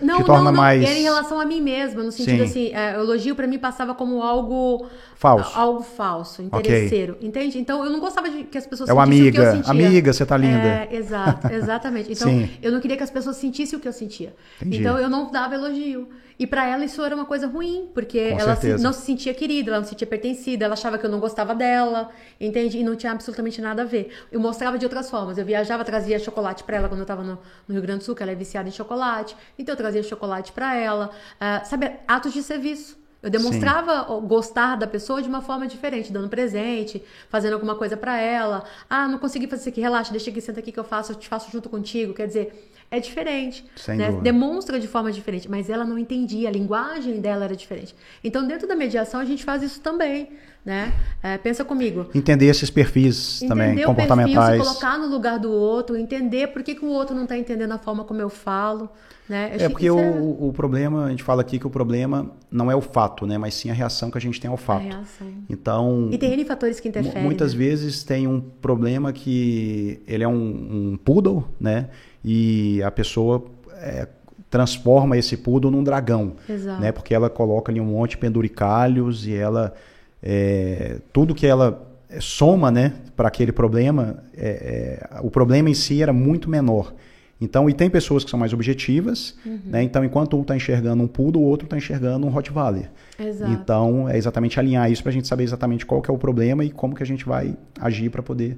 [0.01, 0.53] não, te torna não, não.
[0.53, 0.83] mais.
[0.83, 2.73] Era em relação a mim mesma, no sentido Sim.
[2.73, 4.87] assim, o elogio para mim passava como algo.
[5.15, 5.57] Falso.
[5.57, 7.13] Algo falso, interesseiro.
[7.13, 7.27] Okay.
[7.27, 7.59] Entende?
[7.59, 9.71] Então eu não gostava de que as pessoas é sentissem amiga, o que eu sentia.
[9.71, 10.67] Amiga, você tá linda.
[10.67, 12.09] É, exato, exatamente.
[12.19, 14.33] Então eu não queria que as pessoas sentissem o que eu sentia.
[14.61, 14.79] Entendi.
[14.79, 16.07] Então eu não dava elogio.
[16.39, 19.33] E para ela isso era uma coisa ruim, porque Com ela se, não se sentia
[19.33, 22.09] querida, ela não se sentia pertencida, ela achava que eu não gostava dela,
[22.39, 22.77] entende?
[22.77, 24.13] E não tinha absolutamente nada a ver.
[24.31, 25.37] Eu mostrava de outras formas.
[25.37, 27.37] Eu viajava, trazia chocolate para ela quando eu estava no,
[27.67, 29.35] no, Rio Grande do Sul, que ela é viciada em chocolate.
[29.57, 31.11] Então eu trazia chocolate para ela.
[31.35, 32.97] Uh, sabe, atos de serviço.
[33.21, 34.27] Eu demonstrava Sim.
[34.27, 38.63] gostar da pessoa de uma forma diferente, dando presente, fazendo alguma coisa para ela.
[38.89, 41.15] Ah, não consegui fazer isso aqui, relaxa, deixa aqui, senta aqui que eu faço, eu
[41.17, 42.13] te faço junto contigo.
[42.13, 43.65] Quer dizer, é diferente.
[43.87, 44.11] Né?
[44.21, 47.95] Demonstra de forma diferente, mas ela não entendia, a linguagem dela era diferente.
[48.23, 50.29] Então, dentro da mediação, a gente faz isso também.
[50.65, 50.91] Né?
[51.23, 52.07] É, pensa comigo.
[52.13, 54.57] Entender esses perfis entender também, comportamentais.
[54.57, 57.37] Perfil, se colocar no lugar do outro, entender por que, que o outro não está
[57.37, 58.89] entendendo a forma como eu falo.
[59.27, 59.51] Né?
[59.57, 60.19] Eu é porque o, é...
[60.19, 63.37] o problema, a gente fala aqui que o problema não é o fato, né?
[63.37, 64.97] Mas sim a reação que a gente tem ao fato.
[65.47, 66.09] Então.
[66.11, 67.23] E tem N fatores que interferem.
[67.23, 67.59] Muitas né?
[67.59, 70.33] vezes tem um problema que ele é um,
[70.93, 71.89] um poodle, né?
[72.23, 74.07] E a pessoa é,
[74.49, 76.81] transforma esse poodle num dragão, Exato.
[76.81, 76.91] né?
[76.91, 79.73] Porque ela coloca ali um monte de penduricalhos e ela
[80.21, 81.87] é, tudo que ela
[82.19, 86.93] soma, né, para aquele problema, é, é, o problema em si era muito menor.
[87.41, 89.59] Então, e tem pessoas que são mais objetivas, uhum.
[89.65, 89.81] né?
[89.81, 92.91] Então, enquanto um está enxergando um poodle, o outro está enxergando um Rottweiler.
[93.17, 93.51] Exato.
[93.51, 96.65] Então, é exatamente alinhar isso para a gente saber exatamente qual que é o problema
[96.65, 98.57] e como que a gente vai agir para poder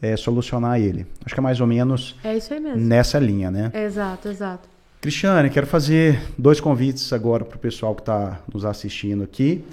[0.00, 1.06] é, solucionar ele.
[1.24, 2.80] Acho que é mais ou menos é isso aí mesmo.
[2.80, 3.70] nessa linha, né?
[3.74, 4.68] Exato, exato.
[5.00, 9.64] Cristiane, quero fazer dois convites agora para o pessoal que está nos assistindo aqui.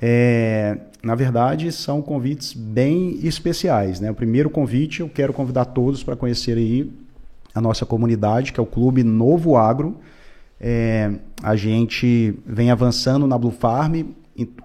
[0.00, 4.00] É, na verdade, são convites bem especiais.
[4.00, 4.10] Né?
[4.10, 6.90] O primeiro convite, eu quero convidar todos para conhecer aí
[7.54, 9.96] a nossa comunidade, que é o Clube Novo Agro.
[10.60, 11.10] É,
[11.42, 14.02] a gente vem avançando na Blue Farm.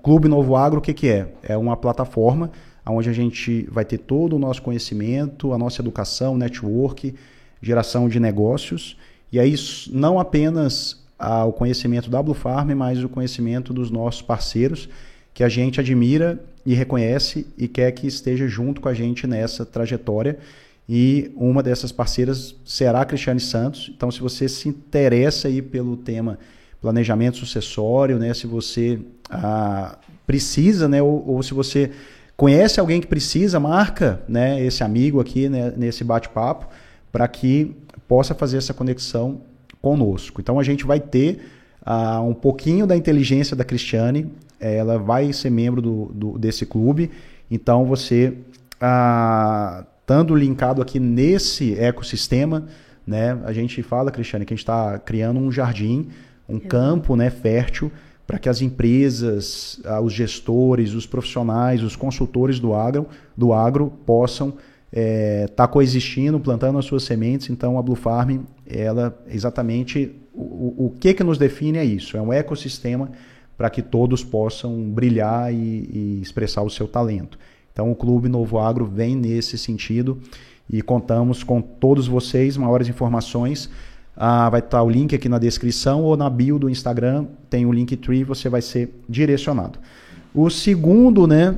[0.04, 1.34] Clube Novo Agro, o que, que é?
[1.42, 2.52] É uma plataforma
[2.88, 7.16] onde a gente vai ter todo o nosso conhecimento, a nossa educação, network,
[7.62, 8.98] geração de negócios.
[9.32, 9.56] E aí,
[9.92, 11.04] não apenas
[11.48, 14.88] o conhecimento da Blue Farm, mas o conhecimento dos nossos parceiros,
[15.34, 19.66] que a gente admira e reconhece e quer que esteja junto com a gente nessa
[19.66, 20.38] trajetória.
[20.88, 23.92] E uma dessas parceiras será a Cristiane Santos.
[23.96, 26.38] Então, se você se interessa aí pelo tema
[26.80, 31.92] planejamento sucessório, né, se você ah, precisa, né, ou, ou se você
[32.38, 36.68] Conhece alguém que precisa, marca né, esse amigo aqui né, nesse bate-papo
[37.12, 37.76] para que
[38.08, 39.42] possa fazer essa conexão
[39.82, 40.42] conosco.
[40.42, 41.46] Então a gente vai ter
[41.86, 44.30] uh, um pouquinho da inteligência da Cristiane,
[44.60, 47.12] ela vai ser membro do, do desse clube,
[47.50, 48.34] então você,
[48.82, 52.66] uh, estando linkado aqui nesse ecossistema,
[53.08, 56.10] né, a gente fala, Cristiane, que a gente está criando um jardim,
[56.50, 57.92] um campo né, fértil
[58.28, 63.08] para que as empresas, ah, os gestores, os profissionais, os consultores do agro,
[63.38, 64.64] do agro possam estar
[64.94, 67.50] é, tá coexistindo, plantando as suas sementes.
[67.50, 72.22] Então, a Blue Farm, ela exatamente o, o que que nos define é isso, é
[72.22, 73.10] um ecossistema
[73.58, 77.38] para que todos possam brilhar e, e expressar o seu talento.
[77.72, 80.20] Então, o Clube Novo Agro vem nesse sentido
[80.70, 82.58] e contamos com todos vocês.
[82.58, 83.70] Maiores informações
[84.16, 87.72] ah, vai estar o link aqui na descrição ou na bio do Instagram, tem o
[87.72, 89.80] Linktree, você vai ser direcionado.
[90.34, 91.58] O segundo né,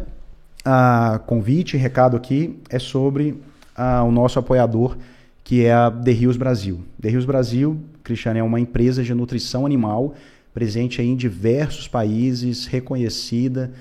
[0.66, 3.42] ah, convite, recado aqui, é sobre
[3.76, 4.98] ah, o nosso apoiador,
[5.44, 6.84] que é a The Rios Brasil.
[7.02, 10.16] The Rios Brasil, Cristiano, é uma empresa de nutrição animal,
[10.54, 13.72] presente em diversos países, reconhecida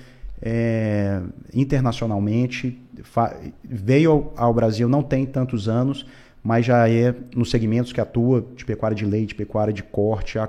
[0.41, 1.19] é,
[1.53, 2.79] internacionalmente,
[3.63, 6.05] veio ao, ao Brasil não tem tantos anos,
[6.47, 10.39] mas já é nos segmentos que atua, de pecuária de leite, pecuária de corte,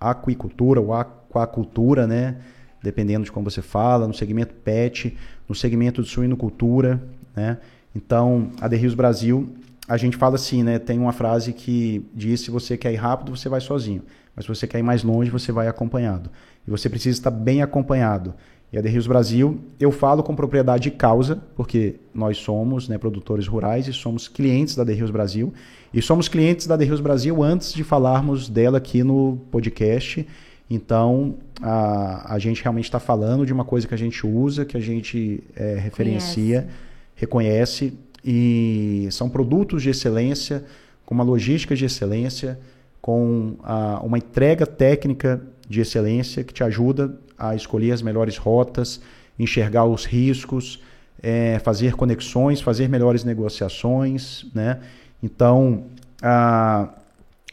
[0.00, 2.38] aquicultura ou aquacultura, né?
[2.82, 5.14] Dependendo de como você fala, no segmento pet,
[5.46, 6.98] no segmento de suinocultura,
[7.36, 7.58] né?
[7.94, 9.54] Então, a The Rios Brasil,
[9.86, 10.78] a gente fala assim, né?
[10.78, 14.00] Tem uma frase que diz: se você quer ir rápido, você vai sozinho.
[14.34, 16.30] Mas se você quer ir mais longe, você vai acompanhado.
[16.66, 18.32] E você precisa estar bem acompanhado.
[18.74, 22.98] E a The Rios Brasil, eu falo com propriedade de causa, porque nós somos né,
[22.98, 25.54] produtores rurais e somos clientes da The Rios Brasil.
[25.92, 30.26] E somos clientes da The Rios Brasil antes de falarmos dela aqui no podcast.
[30.68, 34.76] Então, a, a gente realmente está falando de uma coisa que a gente usa, que
[34.76, 36.74] a gente é, referencia, Conhece.
[37.14, 37.98] reconhece.
[38.24, 40.64] E são produtos de excelência,
[41.06, 42.58] com uma logística de excelência,
[43.00, 49.00] com a, uma entrega técnica de excelência que te ajuda a escolher as melhores rotas,
[49.38, 50.80] enxergar os riscos,
[51.22, 54.80] é, fazer conexões, fazer melhores negociações, né?
[55.22, 55.84] Então,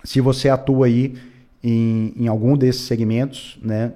[0.03, 1.15] se você atua aí
[1.63, 3.93] em, em algum desses segmentos, né?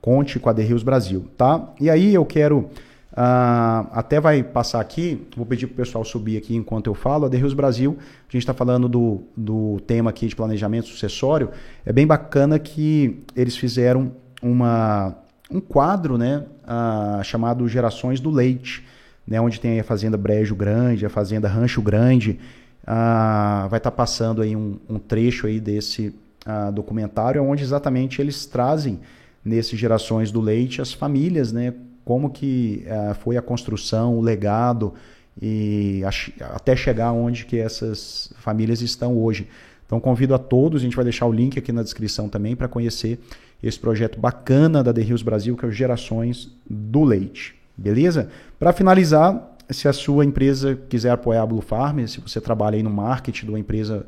[0.00, 1.72] Conte com a The Rios Brasil, tá?
[1.80, 2.70] E aí eu quero
[3.14, 7.26] Uh, até vai passar aqui, vou pedir para o pessoal subir aqui enquanto eu falo.
[7.26, 11.50] A The Rios Brasil, a gente está falando do, do tema aqui de planejamento sucessório.
[11.86, 14.10] É bem bacana que eles fizeram
[14.44, 15.16] uma,
[15.50, 18.84] um quadro né, uh, chamado Gerações do Leite,
[19.26, 22.38] né, onde tem a Fazenda Brejo Grande, a Fazenda Rancho Grande.
[22.82, 26.14] Uh, vai estar tá passando aí um, um, trecho aí desse
[26.46, 29.00] uh, documentário, onde exatamente eles trazem
[29.42, 31.72] nesse Gerações do Leite as famílias, né,
[32.04, 32.84] como que
[33.20, 34.92] foi a construção, o legado
[35.40, 36.02] e
[36.40, 39.48] até chegar onde que essas famílias estão hoje.
[39.86, 42.68] Então convido a todos, a gente vai deixar o link aqui na descrição também para
[42.68, 43.18] conhecer
[43.62, 47.54] esse projeto bacana da The Rios Brasil, que é o Gerações do Leite.
[47.76, 48.28] Beleza?
[48.58, 52.82] Para finalizar, se a sua empresa quiser apoiar a Blue Farm, se você trabalha aí
[52.82, 54.06] no marketing de uma empresa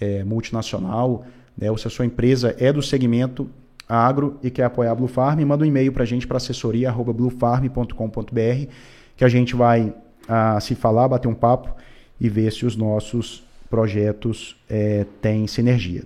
[0.00, 1.26] é, multinacional,
[1.56, 3.48] né, ou se a sua empresa é do segmento
[3.88, 8.70] agro e quer apoiar a Blue Farm, manda um e-mail para a gente para assessoria.bluefarm.com.br
[9.16, 9.94] que a gente vai
[10.28, 11.74] ah, se falar, bater um papo
[12.20, 16.04] e ver se os nossos projetos é, têm sinergia.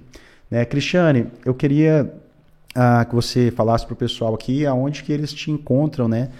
[0.51, 0.65] Né?
[0.65, 2.13] Cristiane, eu queria
[2.75, 6.31] ah, que você falasse para o pessoal aqui aonde que eles te encontram, né?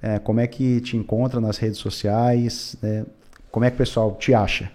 [0.00, 3.04] É, como é que te encontra nas redes sociais, né?
[3.50, 4.70] como é que o pessoal te acha?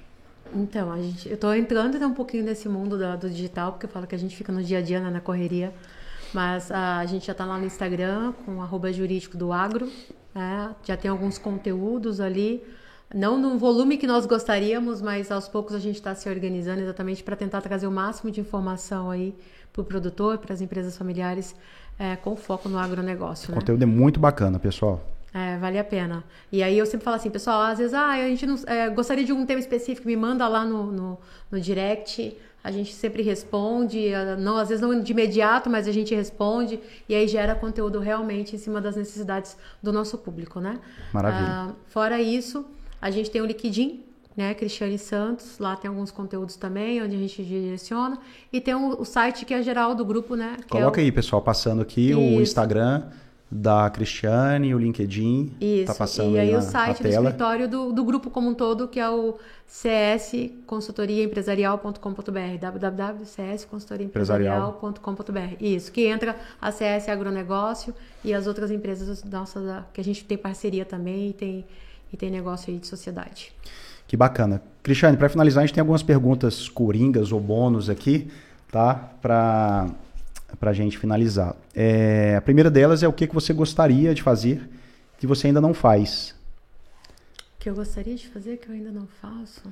[0.53, 3.89] Então, a gente, eu estou entrando um pouquinho nesse mundo do, do, digital, porque eu
[3.89, 5.73] falo que a gente fica no dia a dia, né, na correria,
[6.33, 9.89] mas ah, a gente já está lá no Instagram, com arroba jurídico do agro,
[10.35, 10.75] né?
[10.83, 12.61] já tem alguns conteúdos ali,
[13.13, 17.23] não no volume que nós gostaríamos, mas aos poucos a gente está se organizando exatamente
[17.23, 19.35] para tentar trazer o máximo de informação aí
[19.71, 21.55] para o produtor, para as empresas familiares,
[21.99, 23.49] é, com foco no agronegócio.
[23.49, 23.59] O né?
[23.59, 25.01] conteúdo é muito bacana, pessoal.
[25.33, 26.23] É, vale a pena.
[26.51, 29.25] E aí eu sempre falo assim, pessoal, às vezes, ah, a gente não, é, gostaria
[29.25, 31.19] de um tema específico, me manda lá no, no,
[31.51, 36.15] no direct, a gente sempre responde, não, às vezes não de imediato, mas a gente
[36.15, 40.79] responde e aí gera conteúdo realmente em cima das necessidades do nosso público, né?
[41.11, 41.45] Maravilha.
[41.45, 42.65] Ah, fora isso,
[43.03, 43.99] a gente tem o Liquidim,
[44.35, 48.17] né, Cristiane Santos, lá tem alguns conteúdos também, onde a gente direciona,
[48.51, 50.55] e tem o, o site que é geral do grupo, né?
[50.69, 51.05] Coloca é o...
[51.05, 52.17] aí, pessoal, passando aqui Isso.
[52.17, 53.03] o Instagram
[53.51, 55.87] da Cristiane, o LinkedIn, tá Isso.
[55.87, 58.87] tá passando e aí, aí o site do escritório do, do grupo como um todo,
[58.87, 59.37] que é o
[59.67, 65.55] csconsultoriaempresarial.com.br, www.csconsultoriaempresarial.com.br.
[65.59, 67.93] Isso, que entra a CS Agronegócio
[68.23, 71.65] e as outras empresas nossas que a gente tem parceria também e tem,
[72.13, 73.51] e tem negócio aí de sociedade.
[74.07, 74.61] Que bacana.
[74.83, 78.31] Cristiane, para finalizar, a gente tem algumas perguntas coringas ou bônus aqui,
[78.71, 78.93] tá?
[79.21, 79.89] Para
[80.61, 81.55] a gente finalizar.
[81.73, 84.69] É, a primeira delas é o que, que você gostaria de fazer
[85.17, 86.35] que você ainda não faz.
[87.57, 89.63] Que eu gostaria de fazer que eu ainda não faço?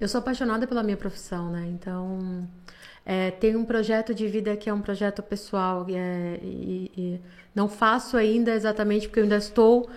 [0.00, 1.68] Eu sou apaixonada pela minha profissão, né?
[1.68, 2.48] Então,
[3.04, 7.20] é, tem um projeto de vida que é um projeto pessoal é, e, e,
[7.54, 9.88] não faço ainda exatamente porque eu ainda estou uh,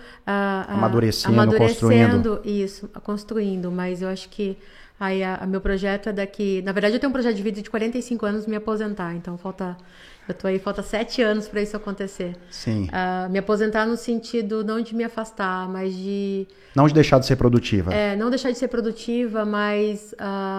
[0.68, 2.40] amadurecendo, amadurecendo construindo.
[2.44, 4.58] isso, construindo, mas eu acho que
[4.98, 7.62] aí a, a, meu projeto é daqui, na verdade eu tenho um projeto de vida
[7.62, 9.76] de 45 anos me aposentar, então falta
[10.28, 12.36] eu tô aí, falta sete anos para isso acontecer.
[12.50, 12.88] Sim.
[12.88, 16.48] Uh, me aposentar no sentido não de me afastar, mas de.
[16.74, 17.94] Não de deixar de ser produtiva.
[17.94, 20.12] É, não deixar de ser produtiva, mas,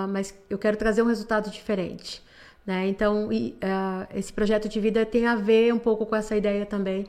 [0.10, 2.26] mas eu quero trazer um resultado diferente.
[2.68, 2.90] Né?
[2.90, 6.66] Então, e, uh, esse projeto de vida tem a ver um pouco com essa ideia
[6.66, 7.08] também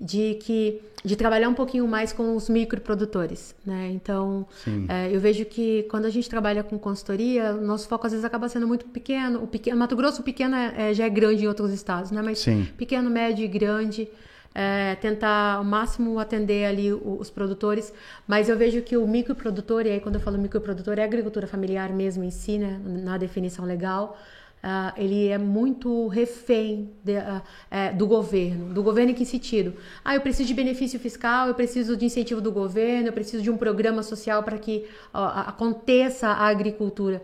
[0.00, 3.90] de que de trabalhar um pouquinho mais com os microprodutores, né?
[3.90, 4.46] Então,
[4.88, 8.24] é, eu vejo que quando a gente trabalha com consultoria, o nosso foco às vezes
[8.24, 9.42] acaba sendo muito pequeno.
[9.42, 12.20] O pequeno, Mato Grosso pequeno é, já é grande em outros estados, né?
[12.22, 12.68] Mas Sim.
[12.76, 14.08] pequeno, médio e grande,
[14.54, 17.92] é, tentar ao máximo atender ali os produtores.
[18.28, 21.90] Mas eu vejo que o microprodutor, e aí quando eu falo microprodutor, é agricultura familiar
[21.94, 22.78] mesmo em si, né?
[22.84, 24.18] Na definição legal.
[24.62, 28.74] Uh, ele é muito refém de, uh, uh, do governo.
[28.74, 29.72] Do governo em que sentido?
[30.04, 33.50] Ah, eu preciso de benefício fiscal, eu preciso de incentivo do governo, eu preciso de
[33.50, 37.22] um programa social para que aconteça a agricultura.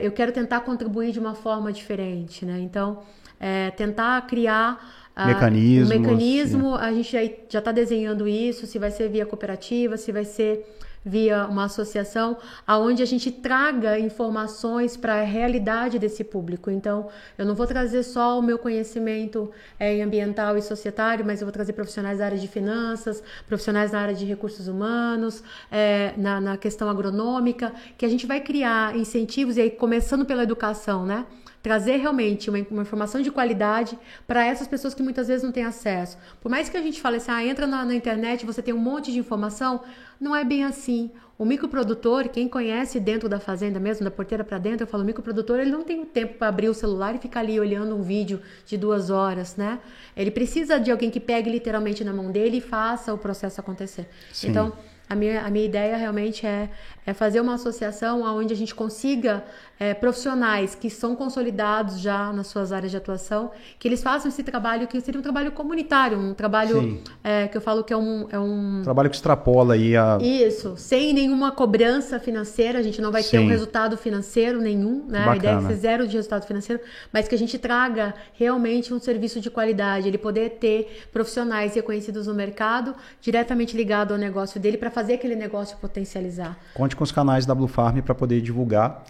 [0.00, 2.60] eu quero tentar contribuir de uma forma diferente, né?
[2.60, 3.02] Então,
[3.40, 5.90] é, tentar criar Mecanismos.
[5.90, 7.10] O mecanismo, a gente
[7.50, 10.64] já está desenhando isso, se vai ser via cooperativa, se vai ser
[11.04, 12.36] via uma associação,
[12.66, 16.70] aonde a gente traga informações para a realidade desse público.
[16.70, 21.46] Então, eu não vou trazer só o meu conhecimento é, ambiental e societário, mas eu
[21.46, 26.40] vou trazer profissionais da área de finanças, profissionais da área de recursos humanos, é, na,
[26.40, 31.26] na questão agronômica, que a gente vai criar incentivos, e aí começando pela educação, né?
[31.68, 35.64] Trazer realmente uma, uma informação de qualidade para essas pessoas que muitas vezes não têm
[35.64, 36.16] acesso.
[36.40, 38.78] Por mais que a gente fale assim, ah, entra na, na internet, você tem um
[38.78, 39.82] monte de informação,
[40.18, 41.10] não é bem assim.
[41.36, 45.06] O microprodutor, quem conhece dentro da fazenda mesmo, da porteira para dentro, eu falo, o
[45.06, 48.40] microprodutor, ele não tem tempo para abrir o celular e ficar ali olhando um vídeo
[48.64, 49.78] de duas horas, né?
[50.16, 54.08] Ele precisa de alguém que pegue literalmente na mão dele e faça o processo acontecer.
[54.32, 54.48] Sim.
[54.48, 54.72] Então,
[55.08, 56.68] a minha, a minha ideia realmente é,
[57.06, 59.42] é fazer uma associação onde a gente consiga
[59.80, 64.42] é, profissionais que são consolidados já nas suas áreas de atuação, que eles façam esse
[64.42, 68.26] trabalho que seria um trabalho comunitário, um trabalho é, que eu falo que é um,
[68.30, 73.12] é um trabalho que extrapola aí a isso, sem nenhuma cobrança financeira, a gente não
[73.12, 73.30] vai Sim.
[73.30, 75.20] ter um resultado financeiro nenhum, né?
[75.20, 75.32] Bacana.
[75.32, 76.82] A ideia é ser zero de resultado financeiro,
[77.12, 82.26] mas que a gente traga realmente um serviço de qualidade, ele poder ter profissionais reconhecidos
[82.26, 86.58] no mercado, diretamente ligado ao negócio dele para fazer aquele negócio potencializar.
[86.74, 89.04] Conte com os canais da Blue Farm para poder divulgar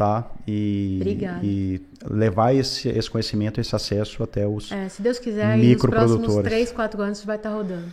[0.00, 0.30] tá?
[0.48, 1.40] E, Obrigada.
[1.42, 1.78] e
[2.08, 6.72] levar esse, esse conhecimento, esse acesso até os é, se Deus quiser, nos próximos 3,
[6.72, 7.92] 4 anos vai estar tá rodando.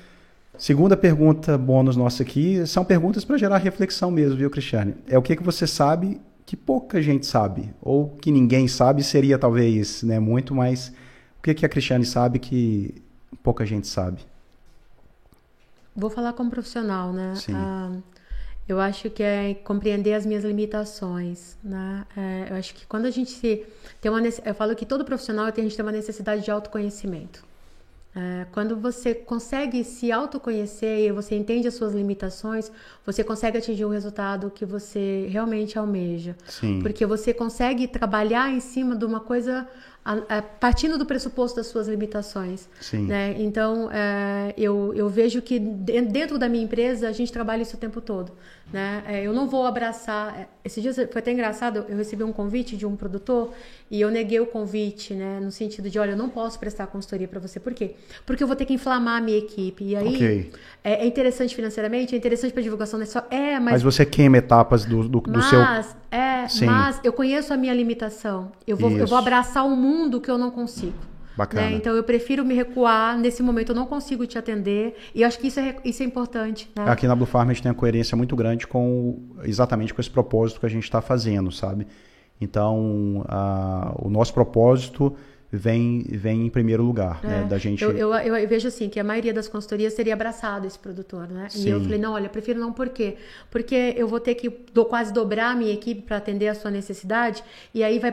[0.58, 4.96] Segunda pergunta bônus nossa aqui, são perguntas para gerar reflexão mesmo, viu, Cristiane?
[5.06, 9.38] É o que, que você sabe que pouca gente sabe, ou que ninguém sabe, seria
[9.38, 10.94] talvez né, muito, mas
[11.40, 12.96] o que, que a Cristiane sabe que
[13.44, 14.22] pouca gente sabe?
[15.98, 17.34] Vou falar como profissional, né?
[17.36, 17.54] Sim.
[17.56, 17.92] Ah,
[18.70, 22.06] eu acho que é compreender as minhas limitações, né?
[22.16, 23.66] É, eu acho que quando a gente se
[24.00, 27.44] tem uma eu falo que todo profissional tem a gente tem uma necessidade de autoconhecimento.
[28.16, 32.72] É, quando você consegue se autoconhecer e você entende as suas limitações,
[33.06, 36.36] você consegue atingir o resultado que você realmente almeja.
[36.48, 36.80] Sim.
[36.82, 39.68] Porque você consegue trabalhar em cima de uma coisa
[40.08, 42.70] a, a, partindo do pressuposto das suas limitações.
[42.80, 43.08] Sim.
[43.08, 43.36] Né?
[43.40, 47.80] Então, é, eu, eu vejo que dentro da minha empresa a gente trabalha isso o
[47.80, 48.32] tempo todo.
[48.72, 49.04] Né?
[49.08, 50.38] É, eu não vou abraçar.
[50.38, 53.54] É, esse dia foi até engraçado, eu recebi um convite de um produtor
[53.90, 55.40] e eu neguei o convite, né?
[55.42, 57.60] no sentido de: olha, eu não posso prestar consultoria para você.
[57.60, 57.96] Por quê?
[58.26, 59.86] Porque eu vou ter que inflamar a minha equipe.
[59.86, 60.52] E aí okay.
[60.84, 63.06] é, é, interessante financeiramente, é interessante para divulgação, né?
[63.06, 65.62] Só, é, mas, mas você queima etapas do, do, do mas, seu.
[66.12, 66.66] É, Sim.
[66.66, 68.52] mas eu conheço a minha limitação.
[68.66, 70.98] Eu vou, eu vou abraçar o mundo que eu não consigo.
[71.38, 71.70] Bacana.
[71.70, 71.76] Né?
[71.76, 73.18] Então eu prefiro me recuar.
[73.18, 74.98] Nesse momento eu não consigo te atender.
[75.14, 76.70] E acho que isso é, isso é importante.
[76.76, 76.90] Né?
[76.90, 80.10] Aqui na Blue Farm a gente tem uma coerência muito grande com exatamente com esse
[80.10, 81.86] propósito que a gente está fazendo, sabe?
[82.42, 85.16] Então a, o nosso propósito
[85.52, 87.42] vem, vem em primeiro lugar, né, é.
[87.42, 87.48] né?
[87.48, 87.84] Da gente...
[87.84, 91.48] Eu, eu, eu, vejo assim, que a maioria das consultorias teria abraçado esse produtor, né?
[91.50, 91.68] Sim.
[91.68, 93.18] E eu falei, não, olha, prefiro não, por quê?
[93.50, 96.72] Porque eu vou ter que do, quase dobrar a minha equipe para atender a sua
[96.72, 97.44] necessidade,
[97.74, 98.12] e aí vai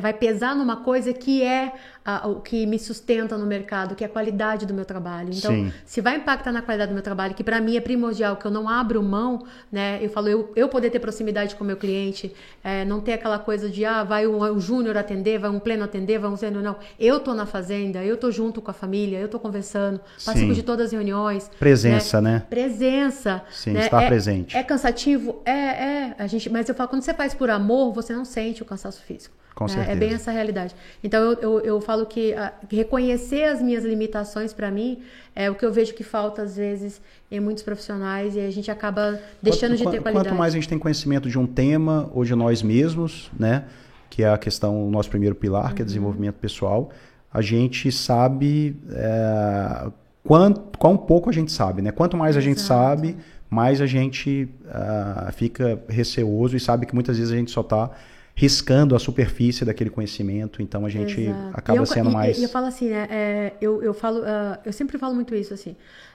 [0.00, 1.72] vai pesar numa coisa que é
[2.04, 5.30] a, o que me sustenta no mercado, que é a qualidade do meu trabalho.
[5.32, 5.72] Então, Sim.
[5.84, 8.50] se vai impactar na qualidade do meu trabalho, que para mim é primordial, que eu
[8.50, 9.98] não abro mão, né?
[10.00, 13.38] Eu falo, eu, eu poder ter proximidade com o meu cliente, é, não ter aquela
[13.38, 16.62] coisa de, ah, vai um, um júnior atender, vai um pleno atender, vai um sênior,
[16.62, 16.76] não.
[16.98, 20.52] Eu tô na fazenda, eu tô junto com a família, eu tô conversando, participo Sim.
[20.52, 21.50] de todas as reuniões.
[21.58, 22.32] Presença, né?
[22.32, 22.42] né?
[22.48, 23.42] Presença.
[23.50, 23.80] Sim, né?
[23.80, 24.56] estar é, presente.
[24.56, 25.42] É cansativo?
[25.44, 26.14] É, é.
[26.18, 29.02] A gente, mas eu falo, quando você faz por amor, você não sente o cansaço
[29.02, 29.36] físico.
[29.58, 29.90] Com é, certeza.
[29.90, 30.72] É bem essa realidade.
[31.02, 34.98] Então eu, eu, eu falo que a, reconhecer as minhas limitações para mim
[35.34, 38.70] é o que eu vejo que falta às vezes em muitos profissionais e a gente
[38.70, 40.28] acaba deixando quanto, de ter qualidade.
[40.28, 43.64] Quanto mais a gente tem conhecimento de um tema ou de nós mesmos, né,
[44.10, 45.74] que é a questão, o nosso primeiro pilar, uhum.
[45.74, 45.86] que é uhum.
[45.86, 46.90] desenvolvimento pessoal,
[47.32, 49.90] a gente sabe é,
[50.22, 51.90] quanto, quão pouco a gente sabe, né?
[51.90, 53.16] Quanto mais a gente sabe,
[53.48, 57.90] mais a gente uh, fica receoso e sabe que muitas vezes a gente só está
[58.38, 61.50] riscando a superfície daquele conhecimento, então a gente Exato.
[61.58, 62.38] acaba eu, sendo e, mais.
[62.38, 63.08] E eu falo assim, né?
[63.10, 65.74] É, eu, eu falo, uh, eu sempre falo muito isso assim.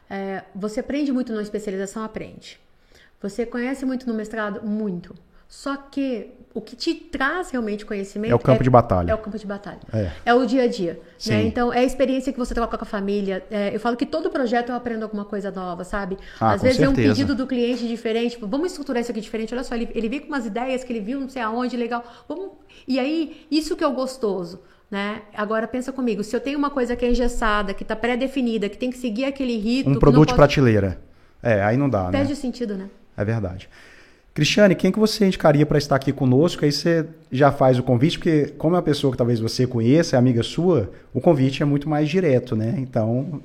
[0.09, 2.57] É, você aprende muito na especialização, aprende.
[3.21, 5.13] Você conhece muito no mestrado, muito.
[5.49, 9.11] Só que o que te traz realmente conhecimento é o campo é, de batalha.
[9.11, 9.79] É o campo de batalha.
[9.91, 10.99] É, é o dia a dia.
[11.25, 11.43] Né?
[11.43, 13.43] Então, é a experiência que você troca com a família.
[13.49, 16.17] É, eu falo que todo projeto eu aprendo alguma coisa nova, sabe?
[16.39, 17.01] Ah, Às vezes certeza.
[17.01, 18.31] é um pedido do cliente diferente.
[18.33, 19.53] Tipo, vamos estruturar isso aqui diferente.
[19.53, 22.03] Olha só, ele, ele veio com umas ideias que ele viu não sei aonde, legal.
[22.29, 22.51] Vamos...
[22.87, 24.61] E aí, isso que é o gostoso.
[24.91, 25.23] Né?
[25.35, 28.77] Agora pensa comigo, se eu tenho uma coisa que é engessada, que está pré-definida, que
[28.77, 29.89] tem que seguir aquele rito.
[29.89, 31.01] Um produto de prateleira.
[31.41, 32.33] É, aí não dá, Perde né?
[32.33, 32.89] o sentido, né?
[33.17, 33.67] É verdade.
[34.33, 36.65] Cristiane, quem que você indicaria para estar aqui conosco?
[36.65, 40.15] Aí você já faz o convite, porque como é uma pessoa que talvez você conheça,
[40.15, 42.73] é amiga sua, o convite é muito mais direto, né?
[42.79, 43.43] Então,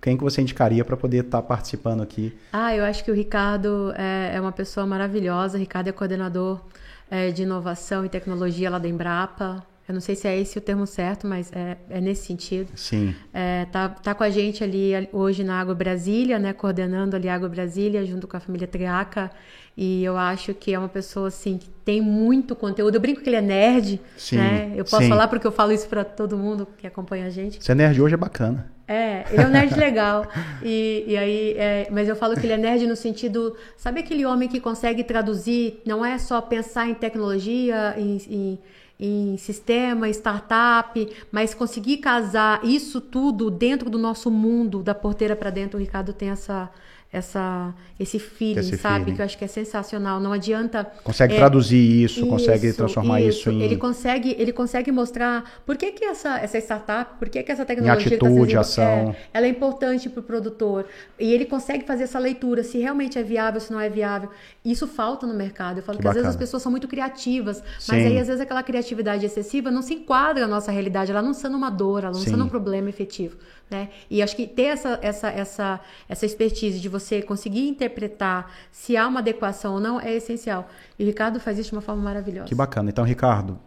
[0.00, 2.36] quem que você indicaria para poder estar participando aqui?
[2.52, 5.56] Ah, eu acho que o Ricardo é, é uma pessoa maravilhosa.
[5.56, 6.60] O Ricardo é coordenador
[7.08, 9.64] é, de inovação e tecnologia lá da Embrapa.
[9.88, 12.68] Eu não sei se é esse o termo certo, mas é, é nesse sentido.
[12.74, 13.14] Sim.
[13.32, 16.52] É, tá, tá com a gente ali hoje na Água Brasília, né?
[16.52, 19.30] Coordenando ali a Água Brasília junto com a família Triaca.
[19.76, 22.94] E eu acho que é uma pessoa assim que tem muito conteúdo.
[22.94, 24.72] Eu brinco que ele é nerd, sim, né?
[24.74, 25.08] Eu posso sim.
[25.08, 27.62] falar porque eu falo isso para todo mundo que acompanha a gente.
[27.62, 28.72] Ser nerd hoje é bacana.
[28.88, 30.26] É, ele é um nerd legal.
[30.62, 34.24] E, e aí, é, mas eu falo que ele é nerd no sentido, sabe aquele
[34.24, 35.82] homem que consegue traduzir?
[35.84, 38.58] Não é só pensar em tecnologia, em, em
[38.98, 45.50] em sistema, startup, mas conseguir casar isso tudo dentro do nosso mundo, da porteira para
[45.50, 46.70] dentro, o Ricardo tem essa
[47.12, 49.04] essa esse feeling, esse sabe?
[49.04, 49.16] Feeling.
[49.16, 50.20] Que eu acho que é sensacional.
[50.20, 50.84] Não adianta.
[51.02, 53.62] Consegue é, traduzir isso, isso, consegue transformar isso, isso, em.
[53.62, 57.64] Ele consegue, ele consegue mostrar por que, que essa, essa startup, por que, que essa
[57.64, 58.10] tecnologia.
[58.10, 58.84] Em atitude, tá ação.
[58.84, 60.86] É, ela é importante para o produtor.
[61.18, 64.28] E ele consegue fazer essa leitura, se realmente é viável, se não é viável.
[64.64, 65.78] Isso falta no mercado.
[65.78, 67.92] Eu falo que, que às vezes as pessoas são muito criativas, Sim.
[67.92, 71.32] mas aí às vezes aquela criatividade excessiva não se enquadra na nossa realidade, ela não
[71.32, 72.30] sendo uma dor, ela não Sim.
[72.30, 73.36] sendo um problema efetivo.
[73.68, 73.88] Né?
[74.08, 79.06] E acho que ter essa, essa, essa, essa expertise de você conseguir interpretar se há
[79.06, 80.68] uma adequação ou não é essencial.
[80.98, 82.46] E o Ricardo faz isso de uma forma maravilhosa.
[82.46, 82.90] Que bacana.
[82.90, 83.58] Então, Ricardo,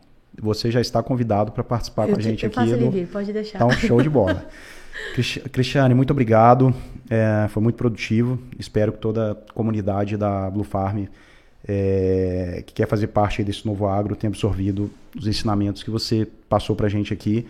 [0.42, 2.56] você já está convidado para participar eu com a gente eu aqui.
[2.56, 3.58] Faço ele vir, pode deixar.
[3.58, 4.48] Então, show de bola.
[5.52, 6.74] Cristiane, muito obrigado.
[7.10, 8.40] É, foi muito produtivo.
[8.58, 11.06] Espero que toda a comunidade da Blue Farm
[11.68, 16.76] é, que quer fazer parte desse novo agro tenha absorvido os ensinamentos que você passou
[16.76, 17.46] para a gente aqui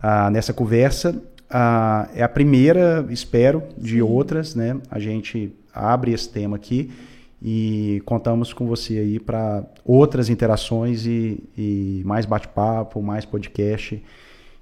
[0.00, 4.02] ah, nessa conversa ah, é a primeira, espero, de Sim.
[4.02, 4.78] outras, né?
[4.90, 6.90] A gente abre esse tema aqui
[7.40, 14.02] e contamos com você aí para outras interações e, e mais bate-papo, mais podcast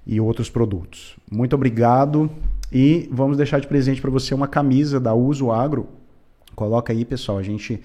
[0.07, 1.17] e outros produtos.
[1.31, 2.31] Muito obrigado
[2.71, 5.89] e vamos deixar de presente para você uma camisa da Uso Agro.
[6.55, 7.39] Coloca aí, pessoal.
[7.39, 7.83] A gente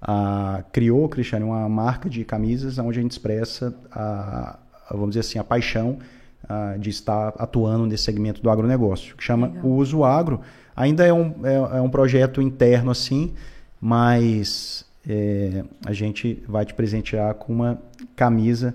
[0.00, 4.58] ah, criou, Cristiano, uma marca de camisas onde a gente expressa, a,
[4.90, 5.98] vamos dizer assim, a paixão
[6.44, 9.64] uh, de estar atuando nesse segmento do agronegócio, que chama Legal.
[9.64, 10.40] o Uso Agro.
[10.74, 13.34] Ainda é um, é, é um projeto interno assim,
[13.80, 17.80] mas é, a gente vai te presentear com uma
[18.16, 18.74] camisa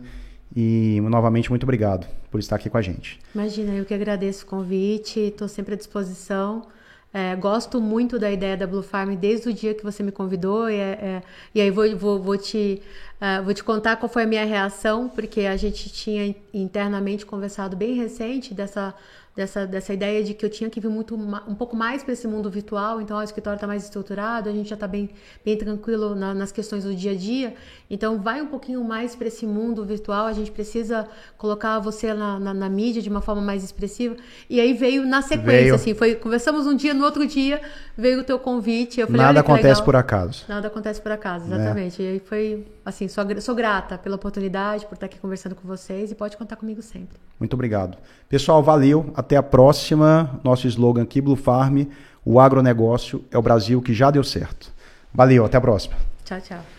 [0.55, 3.19] e novamente muito obrigado por estar aqui com a gente.
[3.33, 6.67] Imagina, eu que agradeço o convite, estou sempre à disposição.
[7.13, 10.69] É, gosto muito da ideia da Blue Farm desde o dia que você me convidou.
[10.69, 11.21] E, é, é,
[11.55, 12.81] e aí vou, vou, vou, te,
[13.21, 17.75] uh, vou te contar qual foi a minha reação, porque a gente tinha internamente conversado
[17.75, 18.93] bem recente dessa
[19.37, 22.27] dessa, dessa ideia de que eu tinha que vir muito um pouco mais para esse
[22.27, 25.11] mundo virtual, então o escritório está mais estruturado, a gente já está bem,
[25.45, 27.53] bem tranquilo na, nas questões do dia a dia,
[27.87, 31.07] então vai um pouquinho mais para esse mundo virtual, a gente precisa
[31.37, 34.15] colocar você na, na, na, mídia de uma forma mais expressiva,
[34.49, 35.75] e aí veio na sequência, veio.
[35.75, 37.61] assim, foi, conversamos um dia, no outro dia
[37.95, 40.45] veio o teu convite, eu falei, Nada acontece por acaso.
[40.49, 42.07] Nada acontece por acaso, exatamente, né?
[42.07, 46.09] e aí foi, assim, sou, sou grata pela oportunidade, por estar aqui conversando com vocês,
[46.09, 47.17] e pode contar comigo sempre.
[47.37, 47.97] Muito obrigado.
[48.29, 50.39] Pessoal, valeu, até a próxima.
[50.43, 51.83] Nosso slogan aqui, Blue Farm,
[52.23, 54.71] o agronegócio é o Brasil que já deu certo.
[55.13, 55.95] Valeu, até a próxima.
[56.23, 56.76] Tchau, tchau.